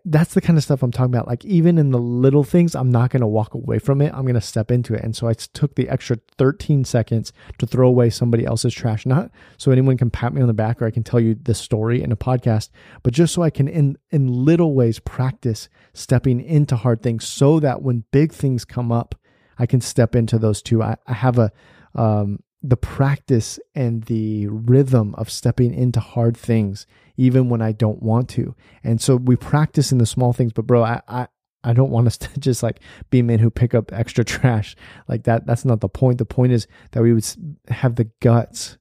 that's 0.04 0.34
the 0.34 0.40
kind 0.40 0.58
of 0.58 0.64
stuff 0.64 0.82
I'm 0.82 0.90
talking 0.90 1.14
about. 1.14 1.28
Like 1.28 1.44
even 1.44 1.78
in 1.78 1.92
the 1.92 2.00
little 2.00 2.42
things, 2.42 2.74
I'm 2.74 2.90
not 2.90 3.10
going 3.10 3.20
to 3.20 3.28
walk 3.28 3.54
away 3.54 3.78
from 3.78 4.00
it. 4.00 4.12
I'm 4.12 4.22
going 4.22 4.34
to 4.34 4.40
step 4.40 4.72
into 4.72 4.92
it. 4.94 5.04
And 5.04 5.14
so 5.14 5.28
I 5.28 5.34
took 5.34 5.76
the 5.76 5.88
extra 5.88 6.18
13 6.36 6.84
seconds 6.84 7.32
to 7.58 7.66
throw 7.66 7.86
away 7.86 8.10
somebody 8.10 8.44
else's 8.44 8.74
trash, 8.74 9.06
not 9.06 9.30
so 9.56 9.70
anyone 9.70 9.96
can 9.96 10.10
pat 10.10 10.34
me 10.34 10.40
on 10.40 10.48
the 10.48 10.52
back 10.54 10.82
or 10.82 10.86
I 10.86 10.90
can 10.90 11.04
tell 11.04 11.20
you 11.20 11.36
the 11.36 11.54
story 11.54 12.02
in 12.02 12.10
a 12.10 12.16
podcast, 12.16 12.70
but 13.04 13.12
just 13.12 13.32
so 13.32 13.42
I 13.42 13.50
can 13.50 13.68
in 13.68 13.96
in 14.10 14.26
little 14.26 14.74
ways 14.74 14.98
practice 14.98 15.68
stepping 15.92 16.40
into 16.40 16.74
hard 16.74 17.00
things 17.00 17.26
so 17.26 17.60
that 17.60 17.80
when 17.80 18.04
big 18.10 18.32
things 18.32 18.64
come 18.64 18.90
up, 18.90 19.14
I 19.60 19.66
can 19.66 19.80
step 19.80 20.16
into 20.16 20.38
those 20.38 20.60
too. 20.60 20.82
I, 20.82 20.96
I 21.06 21.12
have 21.12 21.38
a 21.38 21.52
um, 21.94 22.40
the 22.62 22.76
practice 22.76 23.58
and 23.74 24.04
the 24.04 24.46
rhythm 24.48 25.14
of 25.16 25.30
stepping 25.30 25.72
into 25.72 26.00
hard 26.00 26.36
things 26.36 26.86
even 27.16 27.48
when 27.48 27.62
I 27.62 27.72
don't 27.72 28.02
want 28.02 28.28
to. 28.30 28.54
And 28.82 29.00
so 29.00 29.16
we 29.16 29.36
practice 29.36 29.92
in 29.92 29.98
the 29.98 30.06
small 30.06 30.32
things, 30.32 30.52
but 30.52 30.66
bro, 30.66 30.82
I, 30.82 31.00
I, 31.08 31.28
I 31.64 31.72
don't 31.72 31.90
want 31.90 32.06
us 32.06 32.16
to 32.18 32.28
just 32.40 32.62
like 32.62 32.80
be 33.10 33.22
men 33.22 33.38
who 33.38 33.50
pick 33.50 33.74
up 33.74 33.92
extra 33.92 34.24
trash 34.24 34.76
like 35.08 35.24
that. 35.24 35.46
That's 35.46 35.64
not 35.64 35.80
the 35.80 35.88
point. 35.88 36.18
The 36.18 36.24
point 36.24 36.52
is 36.52 36.66
that 36.92 37.02
we 37.02 37.12
would 37.12 37.26
have 37.68 37.96
the 37.96 38.10
guts 38.20 38.78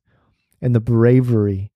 and 0.61 0.73
the 0.73 0.79
bravery 0.79 1.71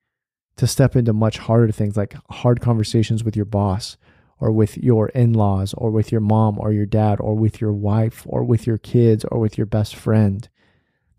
to 0.58 0.68
step 0.68 0.96
into 0.96 1.14
much 1.14 1.40
harder 1.40 1.72
things 1.72 1.98
like 1.98 2.16
hard 2.30 2.62
conversations 2.62 3.24
with 3.24 3.36
your 3.36 3.46
boss 3.46 3.98
or 4.40 4.52
with 4.52 4.78
your 4.78 5.10
in 5.10 5.34
laws 5.34 5.74
or 5.76 5.92
with 5.92 6.12
your 6.12 6.22
mom 6.22 6.60
or 6.60 6.72
your 6.72 6.86
dad 6.86 7.20
or 7.20 7.36
with 7.36 7.62
your 7.62 7.74
wife 7.74 8.24
or 8.28 8.44
with 8.44 8.68
your 8.68 8.78
kids 8.78 9.24
or 9.32 9.40
with 9.40 9.58
your 9.58 9.68
best 9.68 9.96
friend. 9.96 10.50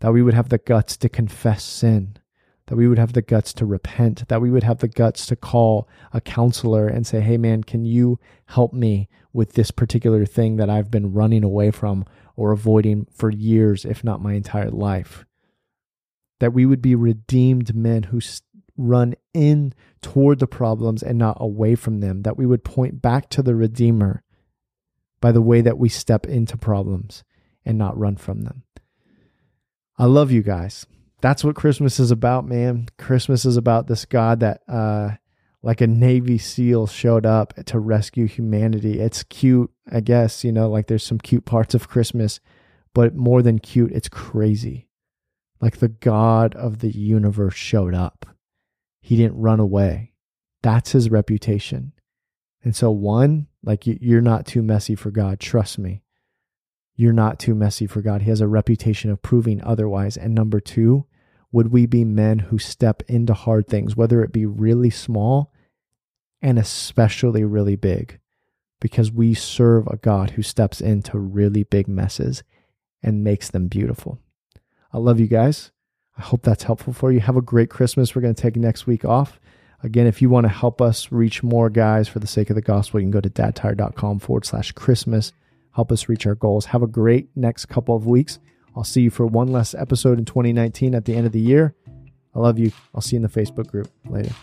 That 0.03 0.13
we 0.13 0.21
would 0.21 0.35
have 0.35 0.49
the 0.49 0.59
guts 0.59 0.95
to 0.97 1.09
confess 1.09 1.63
sin 1.63 2.19
that 2.67 2.75
we 2.75 2.87
would 2.87 2.97
have 2.97 3.13
the 3.13 3.21
guts 3.21 3.53
to 3.53 3.65
repent, 3.65 4.27
that 4.29 4.41
we 4.41 4.49
would 4.49 4.63
have 4.63 4.79
the 4.79 4.87
guts 4.87 5.25
to 5.27 5.35
call 5.35 5.87
a 6.13 6.21
counselor 6.21 6.87
and 6.87 7.05
say, 7.05 7.19
hey, 7.19 7.37
man, 7.37 7.63
can 7.63 7.85
you 7.85 8.19
help 8.45 8.73
me 8.73 9.09
with 9.33 9.53
this 9.53 9.71
particular 9.71 10.25
thing 10.25 10.55
that 10.57 10.69
I've 10.69 10.89
been 10.89 11.13
running 11.13 11.43
away 11.43 11.71
from 11.71 12.05
or 12.35 12.51
avoiding 12.51 13.05
for 13.11 13.29
years, 13.29 13.83
if 13.83 14.03
not 14.03 14.21
my 14.21 14.33
entire 14.33 14.71
life? 14.71 15.25
That 16.39 16.53
we 16.53 16.65
would 16.65 16.81
be 16.81 16.95
redeemed 16.95 17.75
men 17.75 18.03
who 18.03 18.21
run 18.77 19.15
in 19.33 19.73
toward 20.01 20.39
the 20.39 20.47
problems 20.47 21.03
and 21.03 21.17
not 21.17 21.37
away 21.39 21.75
from 21.75 21.99
them, 21.99 22.21
that 22.23 22.37
we 22.37 22.45
would 22.45 22.63
point 22.63 23.01
back 23.01 23.29
to 23.29 23.43
the 23.43 23.55
Redeemer 23.55 24.23
by 25.21 25.31
the 25.31 25.41
way 25.41 25.61
that 25.61 25.77
we 25.77 25.89
step 25.89 26.25
into 26.25 26.57
problems 26.57 27.23
and 27.65 27.77
not 27.77 27.97
run 27.97 28.15
from 28.17 28.41
them. 28.41 28.63
I 29.97 30.05
love 30.05 30.31
you 30.31 30.41
guys 30.41 30.85
that's 31.23 31.41
what 31.41 31.55
Christmas 31.55 32.01
is 32.01 32.11
about, 32.11 32.45
man. 32.45 32.89
Christmas 32.97 33.45
is 33.45 33.55
about 33.55 33.87
this 33.87 34.03
God 34.03 34.41
that, 34.41 34.61
uh, 34.67 35.11
like 35.61 35.79
a 35.79 35.87
Navy 35.87 36.37
SEAL, 36.37 36.87
showed 36.87 37.25
up 37.25 37.53
to 37.67 37.79
rescue 37.79 38.27
humanity. 38.27 38.99
It's 38.99 39.23
cute, 39.23 39.71
I 39.89 40.01
guess, 40.01 40.43
you 40.43 40.51
know, 40.51 40.69
like 40.69 40.87
there's 40.87 41.05
some 41.05 41.19
cute 41.19 41.45
parts 41.45 41.73
of 41.73 41.87
Christmas, 41.87 42.41
but 42.93 43.15
more 43.15 43.41
than 43.41 43.59
cute, 43.59 43.93
it's 43.93 44.09
crazy. 44.09 44.89
Like 45.61 45.77
the 45.77 45.87
God 45.87 46.55
of 46.55 46.79
the 46.79 46.91
universe 46.91 47.55
showed 47.55 47.95
up. 47.95 48.25
He 48.99 49.15
didn't 49.15 49.39
run 49.39 49.61
away. 49.61 50.15
That's 50.61 50.91
his 50.91 51.09
reputation. 51.09 51.93
And 52.65 52.75
so, 52.75 52.91
one, 52.91 53.47
like 53.63 53.83
you're 53.85 54.19
not 54.19 54.45
too 54.45 54.61
messy 54.61 54.95
for 54.95 55.09
God. 55.09 55.39
Trust 55.39 55.79
me. 55.79 56.02
You're 56.95 57.13
not 57.13 57.39
too 57.39 57.55
messy 57.55 57.87
for 57.87 58.01
God. 58.01 58.21
He 58.21 58.29
has 58.29 58.41
a 58.41 58.47
reputation 58.47 59.09
of 59.09 59.21
proving 59.21 59.61
otherwise. 59.63 60.15
And 60.15 60.35
number 60.35 60.59
two, 60.59 61.05
would 61.51 61.71
we 61.71 61.85
be 61.85 62.03
men 62.03 62.39
who 62.39 62.57
step 62.57 63.03
into 63.07 63.33
hard 63.33 63.67
things, 63.67 63.95
whether 63.95 64.23
it 64.23 64.31
be 64.31 64.45
really 64.45 64.89
small 64.89 65.51
and 66.41 66.59
especially 66.59 67.43
really 67.43 67.75
big, 67.75 68.19
because 68.81 69.11
we 69.11 69.33
serve 69.33 69.87
a 69.87 69.97
God 69.97 70.31
who 70.31 70.41
steps 70.41 70.81
into 70.81 71.17
really 71.17 71.63
big 71.63 71.87
messes 71.87 72.43
and 73.01 73.23
makes 73.23 73.49
them 73.49 73.67
beautiful. 73.67 74.19
I 74.91 74.97
love 74.97 75.19
you 75.19 75.27
guys. 75.27 75.71
I 76.17 76.21
hope 76.21 76.43
that's 76.43 76.63
helpful 76.63 76.93
for 76.93 77.11
you. 77.11 77.19
Have 77.19 77.37
a 77.37 77.41
great 77.41 77.69
Christmas. 77.69 78.13
We're 78.13 78.21
going 78.21 78.35
to 78.35 78.41
take 78.41 78.55
next 78.55 78.85
week 78.85 79.03
off. 79.05 79.39
Again, 79.81 80.07
if 80.07 80.21
you 80.21 80.29
want 80.29 80.45
to 80.45 80.49
help 80.49 80.81
us 80.81 81.11
reach 81.11 81.43
more 81.43 81.69
guys 81.69 82.07
for 82.07 82.19
the 82.19 82.27
sake 82.27 82.49
of 82.49 82.55
the 82.55 82.61
gospel, 82.61 82.99
you 82.99 83.05
can 83.05 83.11
go 83.11 83.21
to 83.21 83.29
dadtired.com 83.29 84.19
forward 84.19 84.45
slash 84.45 84.71
Christmas. 84.71 85.33
Help 85.73 85.91
us 85.91 86.07
reach 86.07 86.25
our 86.25 86.35
goals. 86.35 86.65
Have 86.65 86.83
a 86.83 86.87
great 86.87 87.29
next 87.35 87.65
couple 87.65 87.95
of 87.95 88.05
weeks. 88.05 88.39
I'll 88.75 88.83
see 88.83 89.01
you 89.01 89.09
for 89.09 89.25
one 89.25 89.49
last 89.49 89.75
episode 89.75 90.17
in 90.17 90.25
2019 90.25 90.95
at 90.95 91.05
the 91.05 91.15
end 91.15 91.25
of 91.25 91.31
the 91.31 91.39
year. 91.39 91.75
I 92.35 92.39
love 92.39 92.57
you. 92.57 92.71
I'll 92.93 93.01
see 93.01 93.15
you 93.15 93.17
in 93.17 93.23
the 93.23 93.29
Facebook 93.29 93.67
group. 93.67 93.89
Later. 94.09 94.33